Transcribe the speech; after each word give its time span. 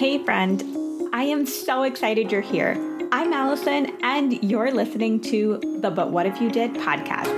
Hey, 0.00 0.16
friend. 0.24 0.64
I 1.12 1.24
am 1.24 1.44
so 1.44 1.82
excited 1.82 2.32
you're 2.32 2.40
here. 2.40 2.72
I'm 3.12 3.34
Allison, 3.34 3.98
and 4.00 4.42
you're 4.42 4.70
listening 4.70 5.20
to 5.24 5.60
the 5.82 5.90
But 5.90 6.10
What 6.10 6.24
If 6.24 6.40
You 6.40 6.50
Did 6.50 6.72
podcast. 6.72 7.28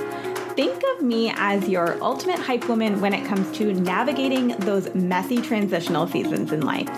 Think 0.55 0.81
of 0.95 1.03
me 1.03 1.33
as 1.35 1.69
your 1.69 2.01
ultimate 2.01 2.39
hype 2.39 2.69
woman 2.69 3.01
when 3.01 3.14
it 3.14 3.27
comes 3.27 3.51
to 3.59 3.75
navigating 3.75 4.51
those 4.59 4.95
messy 4.95 5.43
transitional 5.43 6.07
seasons 6.07 6.53
in 6.53 6.61
life. 6.61 6.89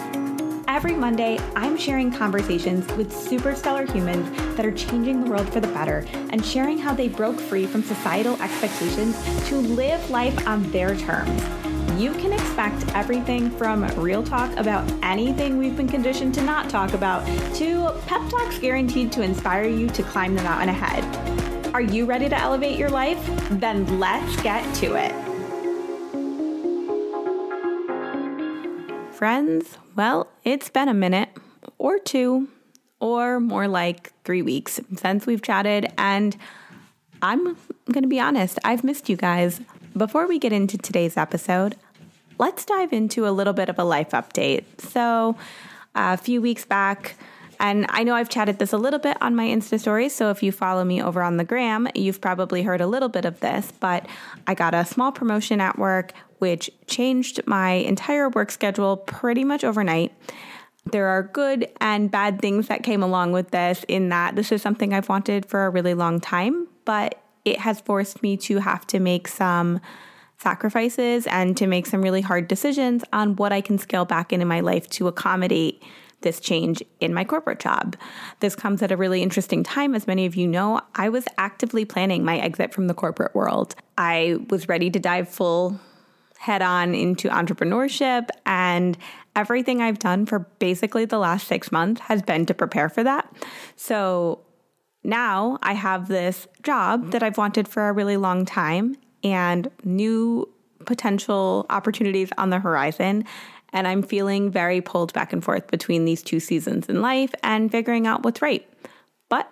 Every 0.68 0.92
Monday, 0.92 1.38
I'm 1.56 1.78
sharing 1.78 2.12
conversations 2.12 2.86
with 2.98 3.10
superstellar 3.10 3.90
humans 3.90 4.28
that 4.58 4.66
are 4.66 4.72
changing 4.72 5.24
the 5.24 5.30
world 5.30 5.50
for 5.50 5.60
the 5.60 5.68
better 5.68 6.04
and 6.12 6.44
sharing 6.44 6.76
how 6.76 6.92
they 6.92 7.08
broke 7.08 7.40
free 7.40 7.64
from 7.64 7.82
societal 7.82 8.34
expectations 8.42 9.16
to 9.48 9.56
live 9.56 10.10
life 10.10 10.46
on 10.46 10.70
their 10.72 10.94
terms 10.94 11.63
you 12.00 12.12
can 12.14 12.32
expect 12.32 12.86
everything 12.94 13.50
from 13.50 13.84
real 14.00 14.22
talk 14.22 14.54
about 14.56 14.90
anything 15.02 15.58
we've 15.58 15.76
been 15.76 15.88
conditioned 15.88 16.34
to 16.34 16.42
not 16.42 16.68
talk 16.68 16.92
about 16.92 17.26
to 17.54 17.90
pep 18.06 18.28
talks 18.30 18.58
guaranteed 18.58 19.12
to 19.12 19.22
inspire 19.22 19.68
you 19.68 19.88
to 19.88 20.02
climb 20.02 20.34
the 20.34 20.42
mountain 20.42 20.68
ahead. 20.68 21.04
Are 21.74 21.80
you 21.80 22.06
ready 22.06 22.28
to 22.28 22.36
elevate 22.36 22.78
your 22.78 22.90
life? 22.90 23.18
Then 23.50 23.98
let's 23.98 24.40
get 24.42 24.62
to 24.76 24.94
it. 24.94 25.12
Friends, 29.14 29.78
well, 29.96 30.28
it's 30.44 30.70
been 30.70 30.88
a 30.88 30.94
minute 30.94 31.30
or 31.78 31.98
two, 31.98 32.48
or 33.00 33.40
more 33.40 33.68
like 33.68 34.12
three 34.24 34.42
weeks 34.42 34.80
since 34.96 35.26
we've 35.26 35.42
chatted, 35.42 35.92
and 35.98 36.36
I'm 37.22 37.56
going 37.90 38.02
to 38.02 38.08
be 38.08 38.20
honest, 38.20 38.58
I've 38.64 38.84
missed 38.84 39.08
you 39.08 39.16
guys. 39.16 39.60
Before 39.96 40.26
we 40.26 40.38
get 40.38 40.52
into 40.52 40.76
today's 40.76 41.16
episode, 41.16 41.76
let's 42.38 42.64
dive 42.64 42.92
into 42.92 43.26
a 43.26 43.30
little 43.30 43.52
bit 43.52 43.68
of 43.68 43.78
a 43.78 43.84
life 43.84 44.10
update. 44.10 44.64
So, 44.78 45.36
a 45.94 46.16
few 46.16 46.42
weeks 46.42 46.64
back, 46.64 47.16
and 47.60 47.86
I 47.88 48.04
know 48.04 48.14
I've 48.14 48.28
chatted 48.28 48.58
this 48.58 48.72
a 48.72 48.78
little 48.78 48.98
bit 48.98 49.16
on 49.20 49.34
my 49.34 49.46
Insta 49.46 49.78
stories. 49.78 50.14
So 50.14 50.30
if 50.30 50.42
you 50.42 50.52
follow 50.52 50.84
me 50.84 51.02
over 51.02 51.22
on 51.22 51.36
the 51.36 51.44
gram, 51.44 51.88
you've 51.94 52.20
probably 52.20 52.62
heard 52.62 52.80
a 52.80 52.86
little 52.86 53.08
bit 53.08 53.24
of 53.24 53.40
this. 53.40 53.72
But 53.80 54.06
I 54.46 54.54
got 54.54 54.74
a 54.74 54.84
small 54.84 55.12
promotion 55.12 55.60
at 55.60 55.78
work, 55.78 56.12
which 56.38 56.70
changed 56.86 57.40
my 57.46 57.72
entire 57.72 58.28
work 58.28 58.50
schedule 58.50 58.96
pretty 58.96 59.44
much 59.44 59.64
overnight. 59.64 60.12
There 60.90 61.06
are 61.06 61.22
good 61.22 61.68
and 61.80 62.10
bad 62.10 62.40
things 62.40 62.68
that 62.68 62.82
came 62.82 63.02
along 63.02 63.32
with 63.32 63.50
this, 63.50 63.84
in 63.88 64.10
that 64.10 64.36
this 64.36 64.52
is 64.52 64.60
something 64.60 64.92
I've 64.92 65.08
wanted 65.08 65.46
for 65.46 65.64
a 65.64 65.70
really 65.70 65.94
long 65.94 66.20
time, 66.20 66.68
but 66.84 67.22
it 67.44 67.60
has 67.60 67.80
forced 67.80 68.22
me 68.22 68.36
to 68.38 68.58
have 68.58 68.86
to 68.88 69.00
make 69.00 69.28
some 69.28 69.80
sacrifices 70.44 71.26
and 71.26 71.56
to 71.56 71.66
make 71.66 71.86
some 71.86 72.02
really 72.02 72.20
hard 72.20 72.46
decisions 72.46 73.02
on 73.12 73.34
what 73.34 73.52
I 73.52 73.60
can 73.60 73.78
scale 73.78 74.04
back 74.04 74.32
into 74.32 74.46
my 74.46 74.60
life 74.60 74.88
to 74.90 75.08
accommodate 75.08 75.82
this 76.20 76.38
change 76.38 76.82
in 77.00 77.12
my 77.12 77.24
corporate 77.24 77.58
job. 77.58 77.96
This 78.40 78.54
comes 78.54 78.82
at 78.82 78.92
a 78.92 78.96
really 78.96 79.22
interesting 79.22 79.64
time. 79.64 79.94
As 79.94 80.06
many 80.06 80.24
of 80.26 80.36
you 80.36 80.46
know, 80.46 80.80
I 80.94 81.08
was 81.08 81.24
actively 81.36 81.84
planning 81.84 82.24
my 82.24 82.38
exit 82.38 82.72
from 82.72 82.86
the 82.86 82.94
corporate 82.94 83.34
world. 83.34 83.74
I 83.98 84.38
was 84.48 84.68
ready 84.68 84.90
to 84.90 85.00
dive 85.00 85.28
full 85.28 85.80
head 86.38 86.62
on 86.62 86.94
into 86.94 87.28
entrepreneurship, 87.28 88.28
and 88.44 88.98
everything 89.34 89.80
I've 89.80 89.98
done 89.98 90.26
for 90.26 90.40
basically 90.58 91.06
the 91.06 91.18
last 91.18 91.48
six 91.48 91.72
months 91.72 92.02
has 92.02 92.22
been 92.22 92.46
to 92.46 92.54
prepare 92.54 92.88
for 92.88 93.02
that. 93.02 93.34
So 93.76 94.40
now 95.02 95.58
I 95.62 95.74
have 95.74 96.08
this 96.08 96.46
job 96.62 97.12
that 97.12 97.22
I've 97.22 97.38
wanted 97.38 97.66
for 97.68 97.88
a 97.88 97.92
really 97.92 98.16
long 98.16 98.44
time, 98.44 98.96
and 99.24 99.70
new 99.82 100.48
potential 100.84 101.66
opportunities 101.70 102.30
on 102.38 102.50
the 102.50 102.58
horizon. 102.58 103.24
And 103.72 103.88
I'm 103.88 104.02
feeling 104.02 104.50
very 104.50 104.80
pulled 104.80 105.12
back 105.12 105.32
and 105.32 105.42
forth 105.42 105.66
between 105.66 106.04
these 106.04 106.22
two 106.22 106.38
seasons 106.38 106.86
in 106.86 107.02
life 107.02 107.34
and 107.42 107.72
figuring 107.72 108.06
out 108.06 108.22
what's 108.22 108.40
right. 108.40 108.68
But 109.28 109.50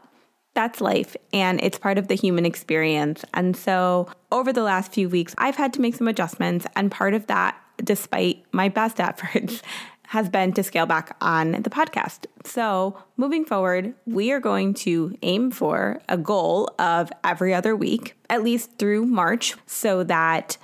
that's 0.54 0.80
life 0.80 1.16
and 1.32 1.60
it's 1.62 1.78
part 1.78 1.98
of 1.98 2.08
the 2.08 2.14
human 2.14 2.46
experience. 2.46 3.24
And 3.34 3.56
so, 3.56 4.08
over 4.30 4.52
the 4.52 4.62
last 4.62 4.92
few 4.92 5.08
weeks, 5.08 5.34
I've 5.38 5.56
had 5.56 5.72
to 5.74 5.80
make 5.80 5.96
some 5.96 6.08
adjustments. 6.08 6.66
And 6.76 6.90
part 6.90 7.14
of 7.14 7.26
that, 7.26 7.58
despite 7.82 8.44
my 8.52 8.68
best 8.68 9.00
efforts, 9.00 9.62
has 10.12 10.28
been 10.28 10.52
to 10.52 10.62
scale 10.62 10.84
back 10.84 11.16
on 11.22 11.52
the 11.52 11.70
podcast. 11.70 12.26
So, 12.44 12.98
moving 13.16 13.46
forward, 13.46 13.94
we 14.04 14.30
are 14.30 14.40
going 14.40 14.74
to 14.84 15.16
aim 15.22 15.50
for 15.50 16.02
a 16.06 16.18
goal 16.18 16.68
of 16.78 17.10
every 17.24 17.54
other 17.54 17.74
week, 17.74 18.14
at 18.28 18.44
least 18.44 18.78
through 18.78 19.06
March, 19.06 19.54
so 19.64 20.04
that 20.04 20.58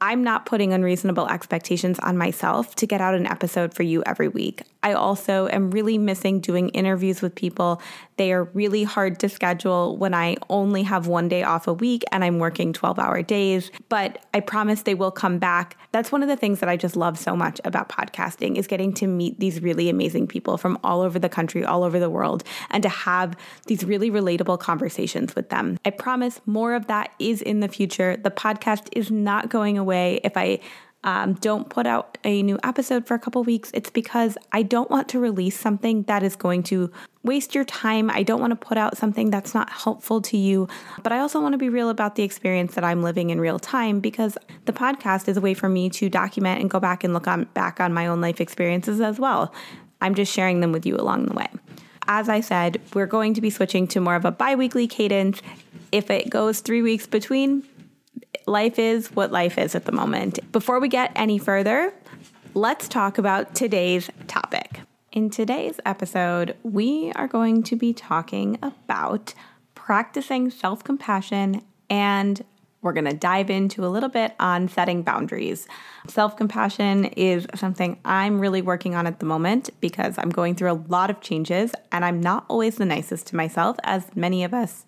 I'm 0.00 0.22
not 0.22 0.46
putting 0.46 0.72
unreasonable 0.72 1.26
expectations 1.26 1.98
on 1.98 2.16
myself 2.16 2.76
to 2.76 2.86
get 2.86 3.00
out 3.00 3.16
an 3.16 3.26
episode 3.26 3.74
for 3.74 3.82
you 3.82 4.04
every 4.06 4.28
week. 4.28 4.62
I 4.84 4.92
also 4.92 5.48
am 5.48 5.72
really 5.72 5.98
missing 5.98 6.38
doing 6.38 6.68
interviews 6.68 7.20
with 7.20 7.34
people. 7.34 7.82
They 8.22 8.32
are 8.32 8.44
really 8.44 8.84
hard 8.84 9.18
to 9.18 9.28
schedule 9.28 9.96
when 9.96 10.14
I 10.14 10.36
only 10.48 10.84
have 10.84 11.08
one 11.08 11.28
day 11.28 11.42
off 11.42 11.66
a 11.66 11.72
week 11.72 12.04
and 12.12 12.22
I'm 12.22 12.38
working 12.38 12.72
12 12.72 13.00
hour 13.00 13.20
days, 13.20 13.72
but 13.88 14.24
I 14.32 14.38
promise 14.38 14.82
they 14.82 14.94
will 14.94 15.10
come 15.10 15.40
back. 15.40 15.76
That's 15.90 16.12
one 16.12 16.22
of 16.22 16.28
the 16.28 16.36
things 16.36 16.60
that 16.60 16.68
I 16.68 16.76
just 16.76 16.94
love 16.94 17.18
so 17.18 17.34
much 17.34 17.60
about 17.64 17.88
podcasting 17.88 18.58
is 18.58 18.68
getting 18.68 18.92
to 18.92 19.08
meet 19.08 19.40
these 19.40 19.60
really 19.60 19.88
amazing 19.88 20.28
people 20.28 20.56
from 20.56 20.78
all 20.84 21.00
over 21.00 21.18
the 21.18 21.28
country, 21.28 21.64
all 21.64 21.82
over 21.82 21.98
the 21.98 22.08
world, 22.08 22.44
and 22.70 22.80
to 22.84 22.88
have 22.88 23.34
these 23.66 23.82
really 23.82 24.08
relatable 24.08 24.60
conversations 24.60 25.34
with 25.34 25.48
them. 25.48 25.76
I 25.84 25.90
promise 25.90 26.40
more 26.46 26.74
of 26.74 26.86
that 26.86 27.10
is 27.18 27.42
in 27.42 27.58
the 27.58 27.66
future. 27.66 28.16
The 28.16 28.30
podcast 28.30 28.86
is 28.92 29.10
not 29.10 29.48
going 29.48 29.78
away. 29.78 30.20
If 30.22 30.36
I 30.36 30.60
um, 31.04 31.34
don't 31.34 31.68
put 31.68 31.86
out 31.86 32.16
a 32.24 32.42
new 32.42 32.58
episode 32.62 33.06
for 33.06 33.14
a 33.14 33.18
couple 33.18 33.42
weeks, 33.42 33.70
it's 33.74 33.90
because 33.90 34.38
I 34.52 34.62
don't 34.62 34.90
want 34.90 35.08
to 35.08 35.18
release 35.18 35.58
something 35.58 36.04
that 36.04 36.22
is 36.22 36.36
going 36.36 36.62
to 36.64 36.92
waste 37.24 37.54
your 37.54 37.64
time. 37.64 38.10
I 38.10 38.22
don't 38.22 38.40
want 38.40 38.52
to 38.52 38.56
put 38.56 38.78
out 38.78 38.96
something 38.96 39.30
that's 39.30 39.54
not 39.54 39.70
helpful 39.70 40.20
to 40.22 40.36
you. 40.36 40.68
But 41.02 41.12
I 41.12 41.18
also 41.18 41.40
want 41.40 41.54
to 41.54 41.58
be 41.58 41.68
real 41.68 41.88
about 41.88 42.14
the 42.14 42.22
experience 42.22 42.74
that 42.74 42.84
I'm 42.84 43.02
living 43.02 43.30
in 43.30 43.40
real 43.40 43.58
time 43.58 44.00
because 44.00 44.38
the 44.64 44.72
podcast 44.72 45.28
is 45.28 45.36
a 45.36 45.40
way 45.40 45.54
for 45.54 45.68
me 45.68 45.90
to 45.90 46.08
document 46.08 46.60
and 46.60 46.70
go 46.70 46.78
back 46.78 47.02
and 47.02 47.12
look 47.12 47.26
on 47.26 47.44
back 47.54 47.80
on 47.80 47.92
my 47.92 48.06
own 48.06 48.20
life 48.20 48.40
experiences 48.40 49.00
as 49.00 49.18
well. 49.18 49.52
I'm 50.00 50.14
just 50.14 50.32
sharing 50.32 50.60
them 50.60 50.72
with 50.72 50.86
you 50.86 50.96
along 50.96 51.26
the 51.26 51.34
way. 51.34 51.48
As 52.08 52.28
I 52.28 52.40
said, 52.40 52.80
we're 52.94 53.06
going 53.06 53.34
to 53.34 53.40
be 53.40 53.50
switching 53.50 53.86
to 53.88 54.00
more 54.00 54.16
of 54.16 54.24
a 54.24 54.32
bi 54.32 54.54
weekly 54.54 54.86
cadence. 54.86 55.40
If 55.92 56.10
it 56.10 56.30
goes 56.30 56.60
three 56.60 56.82
weeks 56.82 57.06
between, 57.06 57.64
life 58.46 58.78
is 58.78 59.08
what 59.12 59.32
life 59.32 59.58
is 59.58 59.74
at 59.74 59.84
the 59.84 59.92
moment. 59.92 60.38
Before 60.52 60.80
we 60.80 60.88
get 60.88 61.12
any 61.14 61.38
further, 61.38 61.92
let's 62.54 62.88
talk 62.88 63.18
about 63.18 63.54
today's 63.54 64.10
topic. 64.26 64.80
In 65.12 65.30
today's 65.30 65.78
episode, 65.84 66.56
we 66.62 67.12
are 67.16 67.28
going 67.28 67.62
to 67.64 67.76
be 67.76 67.92
talking 67.92 68.58
about 68.62 69.34
practicing 69.74 70.50
self 70.50 70.82
compassion 70.84 71.62
and 71.90 72.44
we're 72.80 72.92
going 72.92 73.04
to 73.04 73.14
dive 73.14 73.48
into 73.48 73.86
a 73.86 73.88
little 73.88 74.08
bit 74.08 74.34
on 74.40 74.68
setting 74.68 75.02
boundaries. 75.02 75.68
Self 76.08 76.36
compassion 76.36 77.04
is 77.04 77.46
something 77.54 78.00
I'm 78.04 78.40
really 78.40 78.62
working 78.62 78.94
on 78.94 79.06
at 79.06 79.20
the 79.20 79.26
moment 79.26 79.70
because 79.80 80.16
I'm 80.18 80.30
going 80.30 80.54
through 80.56 80.72
a 80.72 80.80
lot 80.88 81.10
of 81.10 81.20
changes 81.20 81.72
and 81.92 82.04
I'm 82.04 82.20
not 82.20 82.44
always 82.48 82.76
the 82.76 82.86
nicest 82.86 83.28
to 83.28 83.36
myself, 83.36 83.76
as 83.84 84.14
many 84.16 84.42
of 84.44 84.52
us 84.52 84.84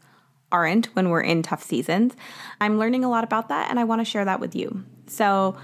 aren't 0.55 0.87
when 0.95 1.11
we're 1.11 1.21
in 1.21 1.43
tough 1.43 1.65
seasons. 1.65 2.15
I'm 2.61 2.79
learning 2.79 3.03
a 3.03 3.11
lot 3.11 3.25
about 3.25 3.49
that 3.49 3.71
and 3.71 3.81
I 3.81 3.83
want 3.83 4.01
to 4.01 4.05
share 4.05 4.25
that 4.25 4.39
with 4.39 4.55
you. 4.55 4.85
So, 5.09 5.57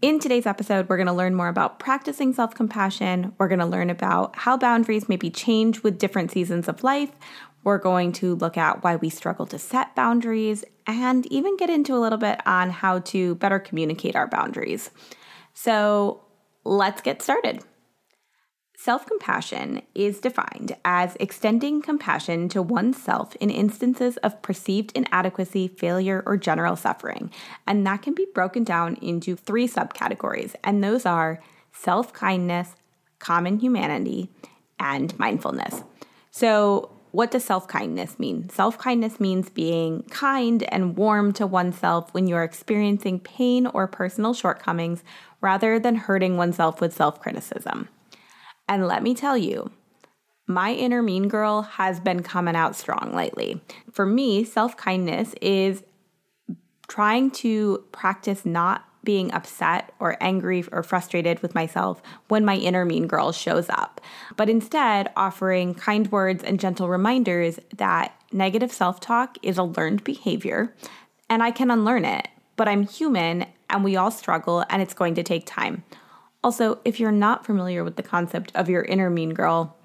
in 0.00 0.20
today's 0.20 0.46
episode, 0.46 0.88
we're 0.88 0.96
going 0.96 1.06
to 1.06 1.12
learn 1.12 1.34
more 1.34 1.48
about 1.48 1.78
practicing 1.78 2.32
self 2.32 2.54
compassion. 2.54 3.34
We're 3.36 3.48
going 3.48 3.58
to 3.58 3.66
learn 3.66 3.90
about 3.90 4.34
how 4.34 4.56
boundaries 4.56 5.06
maybe 5.06 5.28
change 5.28 5.82
with 5.82 5.98
different 5.98 6.30
seasons 6.30 6.66
of 6.66 6.82
life. 6.82 7.10
We're 7.62 7.76
going 7.76 8.12
to 8.12 8.36
look 8.36 8.56
at 8.56 8.82
why 8.82 8.96
we 8.96 9.10
struggle 9.10 9.44
to 9.48 9.58
set 9.58 9.94
boundaries 9.94 10.64
and 10.86 11.26
even 11.26 11.58
get 11.58 11.68
into 11.68 11.94
a 11.94 12.00
little 12.00 12.18
bit 12.18 12.40
on 12.46 12.70
how 12.70 13.00
to 13.00 13.34
better 13.34 13.58
communicate 13.58 14.16
our 14.16 14.28
boundaries. 14.28 14.90
So, 15.52 16.24
let's 16.64 17.02
get 17.02 17.20
started. 17.20 17.62
Self 18.78 19.06
compassion 19.06 19.80
is 19.94 20.20
defined 20.20 20.76
as 20.84 21.16
extending 21.18 21.80
compassion 21.80 22.50
to 22.50 22.60
oneself 22.60 23.34
in 23.36 23.48
instances 23.48 24.18
of 24.18 24.42
perceived 24.42 24.92
inadequacy, 24.94 25.66
failure, 25.66 26.22
or 26.26 26.36
general 26.36 26.76
suffering. 26.76 27.30
And 27.66 27.86
that 27.86 28.02
can 28.02 28.12
be 28.12 28.26
broken 28.34 28.64
down 28.64 28.96
into 28.96 29.34
three 29.34 29.66
subcategories, 29.66 30.54
and 30.62 30.84
those 30.84 31.06
are 31.06 31.40
self 31.72 32.12
kindness, 32.12 32.76
common 33.18 33.60
humanity, 33.60 34.28
and 34.78 35.18
mindfulness. 35.18 35.82
So, 36.30 36.90
what 37.12 37.30
does 37.30 37.44
self 37.44 37.66
kindness 37.66 38.18
mean? 38.18 38.50
Self 38.50 38.76
kindness 38.76 39.18
means 39.18 39.48
being 39.48 40.02
kind 40.10 40.62
and 40.64 40.98
warm 40.98 41.32
to 41.32 41.46
oneself 41.46 42.12
when 42.12 42.26
you're 42.26 42.44
experiencing 42.44 43.20
pain 43.20 43.66
or 43.66 43.86
personal 43.86 44.34
shortcomings 44.34 45.02
rather 45.40 45.78
than 45.78 45.96
hurting 45.96 46.36
oneself 46.36 46.82
with 46.82 46.94
self 46.94 47.22
criticism. 47.22 47.88
And 48.68 48.86
let 48.86 49.02
me 49.02 49.14
tell 49.14 49.36
you, 49.36 49.70
my 50.46 50.72
inner 50.72 51.02
mean 51.02 51.28
girl 51.28 51.62
has 51.62 52.00
been 52.00 52.22
coming 52.22 52.56
out 52.56 52.76
strong 52.76 53.12
lately. 53.14 53.60
For 53.90 54.06
me, 54.06 54.44
self 54.44 54.76
kindness 54.76 55.34
is 55.40 55.82
trying 56.88 57.30
to 57.32 57.84
practice 57.92 58.46
not 58.46 58.84
being 59.06 59.32
upset 59.32 59.92
or 60.00 60.16
angry 60.20 60.64
or 60.72 60.82
frustrated 60.82 61.40
with 61.40 61.54
myself 61.54 62.02
when 62.28 62.44
my 62.44 62.56
inner 62.56 62.84
mean 62.84 63.06
girl 63.06 63.32
shows 63.32 63.68
up, 63.70 64.00
but 64.36 64.50
instead 64.50 65.10
offering 65.16 65.74
kind 65.74 66.10
words 66.10 66.42
and 66.42 66.60
gentle 66.60 66.88
reminders 66.88 67.58
that 67.76 68.14
negative 68.32 68.72
self 68.72 69.00
talk 69.00 69.38
is 69.42 69.56
a 69.56 69.62
learned 69.62 70.04
behavior 70.04 70.74
and 71.30 71.42
I 71.42 71.50
can 71.50 71.70
unlearn 71.70 72.04
it. 72.04 72.28
But 72.56 72.68
I'm 72.68 72.86
human 72.86 73.46
and 73.70 73.84
we 73.84 73.96
all 73.96 74.10
struggle 74.10 74.64
and 74.68 74.82
it's 74.82 74.94
going 74.94 75.14
to 75.14 75.22
take 75.22 75.46
time. 75.46 75.84
Also, 76.46 76.78
if 76.84 77.00
you're 77.00 77.10
not 77.10 77.44
familiar 77.44 77.82
with 77.82 77.96
the 77.96 78.04
concept 78.04 78.52
of 78.54 78.68
your 78.68 78.82
inner 78.82 79.10
mean 79.10 79.34
girl, 79.34 79.76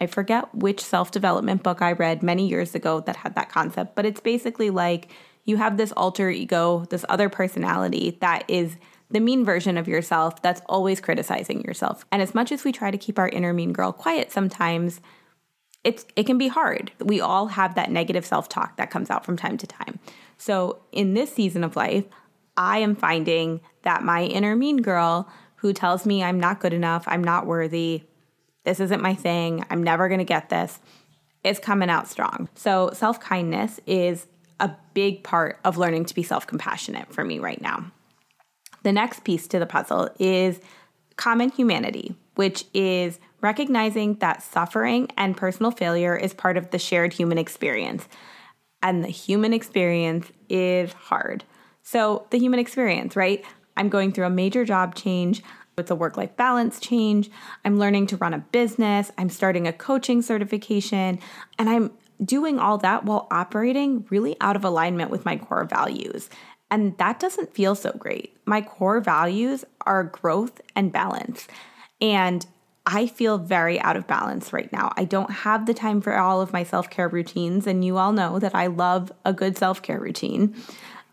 I 0.00 0.08
forget 0.08 0.52
which 0.52 0.82
self 0.82 1.12
development 1.12 1.62
book 1.62 1.80
I 1.80 1.92
read 1.92 2.24
many 2.24 2.48
years 2.48 2.74
ago 2.74 2.98
that 3.02 3.14
had 3.14 3.36
that 3.36 3.50
concept, 3.50 3.94
but 3.94 4.04
it's 4.04 4.18
basically 4.18 4.68
like 4.68 5.12
you 5.44 5.58
have 5.58 5.76
this 5.76 5.92
alter 5.92 6.28
ego, 6.28 6.86
this 6.90 7.04
other 7.08 7.28
personality 7.28 8.18
that 8.20 8.42
is 8.48 8.78
the 9.08 9.20
mean 9.20 9.44
version 9.44 9.78
of 9.78 9.86
yourself 9.86 10.42
that's 10.42 10.60
always 10.66 11.00
criticizing 11.00 11.60
yourself. 11.60 12.04
And 12.10 12.20
as 12.20 12.34
much 12.34 12.50
as 12.50 12.64
we 12.64 12.72
try 12.72 12.90
to 12.90 12.98
keep 12.98 13.16
our 13.16 13.28
inner 13.28 13.52
mean 13.52 13.72
girl 13.72 13.92
quiet 13.92 14.32
sometimes, 14.32 15.00
it's 15.84 16.04
it 16.16 16.24
can 16.24 16.36
be 16.36 16.48
hard. 16.48 16.90
We 16.98 17.20
all 17.20 17.46
have 17.46 17.76
that 17.76 17.92
negative 17.92 18.26
self-talk 18.26 18.76
that 18.76 18.90
comes 18.90 19.08
out 19.08 19.24
from 19.24 19.36
time 19.36 19.56
to 19.58 19.68
time. 19.68 20.00
So, 20.36 20.80
in 20.90 21.14
this 21.14 21.32
season 21.32 21.62
of 21.62 21.76
life, 21.76 22.06
I 22.56 22.78
am 22.78 22.96
finding 22.96 23.60
that 23.82 24.02
my 24.02 24.24
inner 24.24 24.56
mean 24.56 24.78
girl 24.78 25.30
who 25.58 25.72
tells 25.72 26.06
me 26.06 26.22
I'm 26.22 26.40
not 26.40 26.60
good 26.60 26.72
enough, 26.72 27.04
I'm 27.06 27.22
not 27.22 27.46
worthy, 27.46 28.04
this 28.64 28.80
isn't 28.80 29.02
my 29.02 29.14
thing, 29.14 29.64
I'm 29.70 29.82
never 29.82 30.08
going 30.08 30.18
to 30.18 30.24
get 30.24 30.48
this, 30.48 30.78
is 31.44 31.58
coming 31.58 31.90
out 31.90 32.08
strong. 32.08 32.48
So, 32.54 32.90
self-kindness 32.92 33.80
is 33.86 34.26
a 34.60 34.72
big 34.94 35.22
part 35.22 35.58
of 35.64 35.78
learning 35.78 36.04
to 36.06 36.14
be 36.14 36.22
self 36.22 36.46
compassionate 36.46 37.12
for 37.12 37.24
me 37.24 37.38
right 37.38 37.60
now. 37.60 37.90
The 38.82 38.92
next 38.92 39.24
piece 39.24 39.46
to 39.48 39.58
the 39.58 39.66
puzzle 39.66 40.10
is 40.18 40.60
common 41.16 41.50
humanity, 41.50 42.14
which 42.34 42.64
is 42.74 43.18
recognizing 43.40 44.14
that 44.16 44.42
suffering 44.42 45.08
and 45.16 45.36
personal 45.36 45.70
failure 45.70 46.16
is 46.16 46.34
part 46.34 46.56
of 46.56 46.70
the 46.70 46.78
shared 46.78 47.12
human 47.12 47.38
experience. 47.38 48.08
And 48.82 49.02
the 49.04 49.08
human 49.08 49.52
experience 49.52 50.30
is 50.48 50.92
hard. 50.92 51.44
So, 51.82 52.26
the 52.30 52.38
human 52.38 52.60
experience, 52.60 53.16
right? 53.16 53.44
I'm 53.78 53.88
going 53.88 54.12
through 54.12 54.26
a 54.26 54.30
major 54.30 54.64
job 54.64 54.94
change. 54.94 55.42
It's 55.78 55.90
a 55.90 55.94
work 55.94 56.16
life 56.16 56.36
balance 56.36 56.80
change. 56.80 57.30
I'm 57.64 57.78
learning 57.78 58.08
to 58.08 58.16
run 58.16 58.34
a 58.34 58.38
business. 58.38 59.12
I'm 59.16 59.30
starting 59.30 59.66
a 59.66 59.72
coaching 59.72 60.22
certification. 60.22 61.20
And 61.58 61.70
I'm 61.70 61.92
doing 62.22 62.58
all 62.58 62.78
that 62.78 63.04
while 63.04 63.28
operating 63.30 64.04
really 64.10 64.36
out 64.40 64.56
of 64.56 64.64
alignment 64.64 65.10
with 65.10 65.24
my 65.24 65.36
core 65.36 65.64
values. 65.64 66.28
And 66.70 66.98
that 66.98 67.20
doesn't 67.20 67.54
feel 67.54 67.74
so 67.74 67.92
great. 67.92 68.36
My 68.44 68.60
core 68.60 69.00
values 69.00 69.64
are 69.86 70.04
growth 70.04 70.60
and 70.74 70.92
balance. 70.92 71.46
And 72.00 72.44
I 72.84 73.06
feel 73.06 73.38
very 73.38 73.78
out 73.80 73.96
of 73.96 74.06
balance 74.06 74.52
right 74.52 74.72
now. 74.72 74.92
I 74.96 75.04
don't 75.04 75.30
have 75.30 75.66
the 75.66 75.74
time 75.74 76.00
for 76.00 76.16
all 76.16 76.40
of 76.40 76.52
my 76.52 76.64
self 76.64 76.90
care 76.90 77.08
routines. 77.08 77.66
And 77.66 77.84
you 77.84 77.98
all 77.98 78.12
know 78.12 78.38
that 78.38 78.54
I 78.54 78.66
love 78.66 79.12
a 79.24 79.32
good 79.32 79.56
self 79.56 79.82
care 79.82 80.00
routine. 80.00 80.54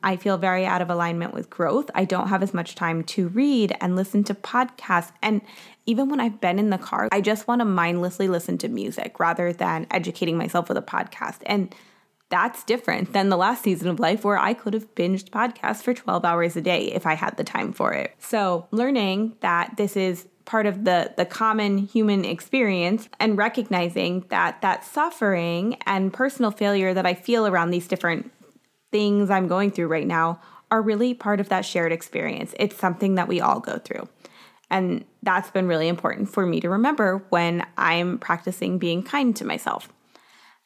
I 0.05 0.17
feel 0.17 0.37
very 0.37 0.65
out 0.65 0.83
of 0.83 0.91
alignment 0.91 1.33
with 1.33 1.49
growth. 1.49 1.89
I 1.95 2.05
don't 2.05 2.27
have 2.27 2.43
as 2.43 2.53
much 2.53 2.75
time 2.75 3.03
to 3.05 3.27
read 3.27 3.75
and 3.81 3.95
listen 3.95 4.23
to 4.25 4.35
podcasts. 4.35 5.11
And 5.23 5.41
even 5.87 6.09
when 6.09 6.19
I've 6.19 6.39
been 6.39 6.59
in 6.59 6.69
the 6.69 6.77
car, 6.77 7.09
I 7.11 7.21
just 7.21 7.47
want 7.47 7.59
to 7.59 7.65
mindlessly 7.65 8.27
listen 8.27 8.59
to 8.59 8.69
music 8.69 9.19
rather 9.19 9.51
than 9.51 9.87
educating 9.89 10.37
myself 10.37 10.69
with 10.69 10.77
a 10.77 10.83
podcast. 10.83 11.39
And 11.47 11.73
that's 12.29 12.63
different 12.63 13.13
than 13.13 13.29
the 13.29 13.37
last 13.37 13.63
season 13.63 13.87
of 13.87 13.99
life 13.99 14.23
where 14.23 14.37
I 14.37 14.53
could 14.53 14.75
have 14.75 14.93
binged 14.93 15.29
podcasts 15.31 15.81
for 15.81 15.93
12 15.93 16.23
hours 16.23 16.55
a 16.55 16.61
day 16.61 16.91
if 16.93 17.07
I 17.07 17.15
had 17.15 17.37
the 17.37 17.43
time 17.43 17.73
for 17.73 17.91
it. 17.93 18.13
So, 18.19 18.67
learning 18.71 19.35
that 19.41 19.75
this 19.77 19.97
is 19.97 20.27
part 20.45 20.67
of 20.67 20.85
the 20.85 21.11
the 21.17 21.25
common 21.25 21.79
human 21.79 22.23
experience 22.23 23.09
and 23.19 23.37
recognizing 23.37 24.25
that 24.29 24.61
that 24.61 24.85
suffering 24.85 25.77
and 25.85 26.13
personal 26.13 26.51
failure 26.51 26.93
that 26.93 27.05
I 27.05 27.15
feel 27.15 27.47
around 27.47 27.71
these 27.71 27.87
different 27.87 28.31
things 28.95 29.29
I'm 29.29 29.49
going 29.49 29.71
through 29.71 29.87
right 29.87 30.07
now 30.07 30.39
are 30.71 30.81
really 30.81 31.13
part 31.13 31.41
of 31.41 31.49
that 31.49 31.65
shared 31.65 31.91
experience. 31.91 32.55
It's 32.57 32.77
something 32.77 33.15
that 33.15 33.27
we 33.27 33.41
all 33.41 33.59
go 33.59 33.77
through. 33.77 34.07
And 34.69 35.03
that's 35.21 35.51
been 35.51 35.67
really 35.67 35.89
important 35.89 36.29
for 36.29 36.45
me 36.45 36.61
to 36.61 36.69
remember 36.69 37.25
when 37.27 37.65
I'm 37.77 38.19
practicing 38.19 38.77
being 38.77 39.03
kind 39.03 39.35
to 39.35 39.43
myself. 39.43 39.89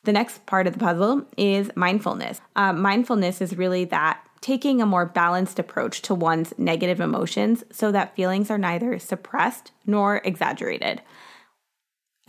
The 0.04 0.12
next 0.12 0.46
part 0.46 0.68
of 0.68 0.74
the 0.74 0.80
puzzle 0.80 1.26
is 1.38 1.72
mindfulness. 1.76 2.40
Uh, 2.56 2.72
mindfulness 2.72 3.42
is 3.42 3.58
really 3.58 3.84
that 3.86 4.24
taking 4.42 4.80
a 4.80 4.86
more 4.86 5.08
balanced 5.08 5.58
approach 5.58 6.04
to 6.04 6.14
one's 6.14 6.54
negative 6.60 7.02
emotions 7.02 7.64
so 7.72 7.92
that 7.92 8.16
feelings 8.16 8.52
are 8.52 8.60
neither 8.60 9.00
suppressed 9.00 9.72
nor 9.88 10.22
exaggerated. 10.24 11.02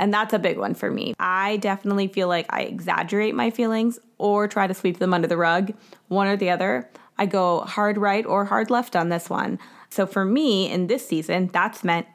And 0.01 0.15
that's 0.15 0.33
a 0.33 0.39
big 0.39 0.57
one 0.57 0.73
for 0.73 0.91
me. 0.91 1.13
I 1.19 1.59
definitely 1.59 2.09
feel 2.09 2.27
like 2.27 2.47
I 2.49 2.63
exaggerate 2.63 3.35
my 3.35 3.51
feelings 3.51 3.99
or 4.17 4.49
try 4.49 4.67
to 4.67 4.73
sweep 4.73 4.99
them 4.99 5.13
under 5.13 5.29
the 5.29 5.37
rug, 5.37 5.75
one 6.09 6.27
or 6.27 6.39
the 6.39 6.49
other. 6.49 6.91
I 7.19 7.27
go 7.27 7.61
hard 7.61 7.99
right 7.99 8.25
or 8.25 8.47
hard 8.47 8.71
left 8.71 8.97
on 8.97 9.11
this 9.11 9.29
one. 9.29 9.59
So 9.91 10.07
for 10.07 10.25
me 10.25 10.71
in 10.71 10.87
this 10.87 11.07
season, 11.07 11.49
that's 11.49 11.85
meant 11.85 12.07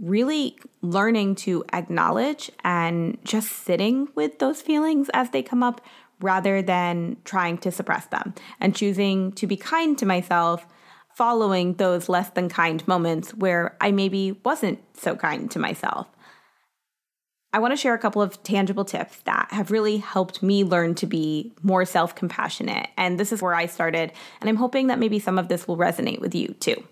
really 0.00 0.56
learning 0.80 1.34
to 1.34 1.64
acknowledge 1.72 2.52
and 2.62 3.18
just 3.24 3.50
sitting 3.50 4.06
with 4.14 4.38
those 4.38 4.62
feelings 4.62 5.10
as 5.12 5.30
they 5.30 5.42
come 5.42 5.64
up 5.64 5.80
rather 6.20 6.62
than 6.62 7.16
trying 7.24 7.58
to 7.58 7.72
suppress 7.72 8.06
them 8.06 8.32
and 8.60 8.76
choosing 8.76 9.32
to 9.32 9.48
be 9.48 9.56
kind 9.56 9.98
to 9.98 10.06
myself 10.06 10.68
following 11.16 11.74
those 11.74 12.08
less 12.08 12.30
than 12.30 12.48
kind 12.48 12.86
moments 12.86 13.34
where 13.34 13.76
I 13.80 13.90
maybe 13.90 14.38
wasn't 14.44 14.78
so 14.96 15.16
kind 15.16 15.50
to 15.50 15.58
myself. 15.58 16.06
I 17.52 17.60
want 17.60 17.72
to 17.72 17.76
share 17.76 17.94
a 17.94 17.98
couple 17.98 18.20
of 18.20 18.42
tangible 18.42 18.84
tips 18.84 19.16
that 19.24 19.48
have 19.52 19.70
really 19.70 19.96
helped 19.96 20.42
me 20.42 20.64
learn 20.64 20.94
to 20.96 21.06
be 21.06 21.52
more 21.62 21.84
self 21.84 22.14
compassionate. 22.14 22.88
And 22.96 23.18
this 23.18 23.32
is 23.32 23.40
where 23.40 23.54
I 23.54 23.66
started. 23.66 24.12
And 24.40 24.50
I'm 24.50 24.56
hoping 24.56 24.88
that 24.88 24.98
maybe 24.98 25.18
some 25.18 25.38
of 25.38 25.48
this 25.48 25.66
will 25.66 25.78
resonate 25.78 26.20
with 26.20 26.34
you 26.34 26.48
too. 26.60 26.84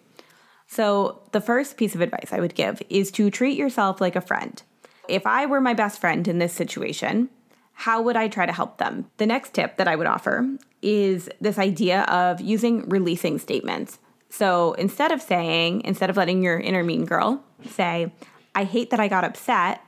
So, 0.66 1.22
the 1.32 1.40
first 1.40 1.76
piece 1.76 1.94
of 1.94 2.00
advice 2.00 2.32
I 2.32 2.40
would 2.40 2.54
give 2.54 2.82
is 2.88 3.10
to 3.12 3.30
treat 3.30 3.56
yourself 3.56 4.00
like 4.00 4.16
a 4.16 4.20
friend. 4.20 4.60
If 5.08 5.26
I 5.26 5.46
were 5.46 5.60
my 5.60 5.74
best 5.74 6.00
friend 6.00 6.26
in 6.26 6.38
this 6.38 6.52
situation, 6.52 7.28
how 7.74 8.00
would 8.02 8.16
I 8.16 8.26
try 8.26 8.46
to 8.46 8.52
help 8.52 8.78
them? 8.78 9.10
The 9.18 9.26
next 9.26 9.52
tip 9.52 9.76
that 9.76 9.86
I 9.86 9.94
would 9.94 10.06
offer 10.06 10.48
is 10.82 11.28
this 11.40 11.58
idea 11.58 12.02
of 12.04 12.40
using 12.40 12.88
releasing 12.88 13.38
statements. 13.38 13.98
So, 14.30 14.72
instead 14.72 15.12
of 15.12 15.20
saying, 15.20 15.82
instead 15.84 16.08
of 16.08 16.16
letting 16.16 16.42
your 16.42 16.58
inner 16.58 16.82
mean 16.82 17.04
girl 17.04 17.44
say, 17.70 18.12
I 18.56 18.64
hate 18.64 18.88
that 18.90 19.00
I 19.00 19.08
got 19.08 19.22
upset, 19.22 19.82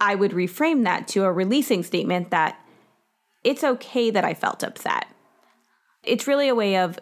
I 0.00 0.14
would 0.14 0.32
reframe 0.32 0.84
that 0.84 1.08
to 1.08 1.24
a 1.24 1.32
releasing 1.32 1.82
statement 1.82 2.30
that 2.30 2.58
it's 3.42 3.64
okay 3.64 4.10
that 4.10 4.24
I 4.24 4.34
felt 4.34 4.62
upset. 4.62 5.06
It's 6.02 6.26
really 6.26 6.48
a 6.48 6.54
way 6.54 6.76
of 6.76 6.98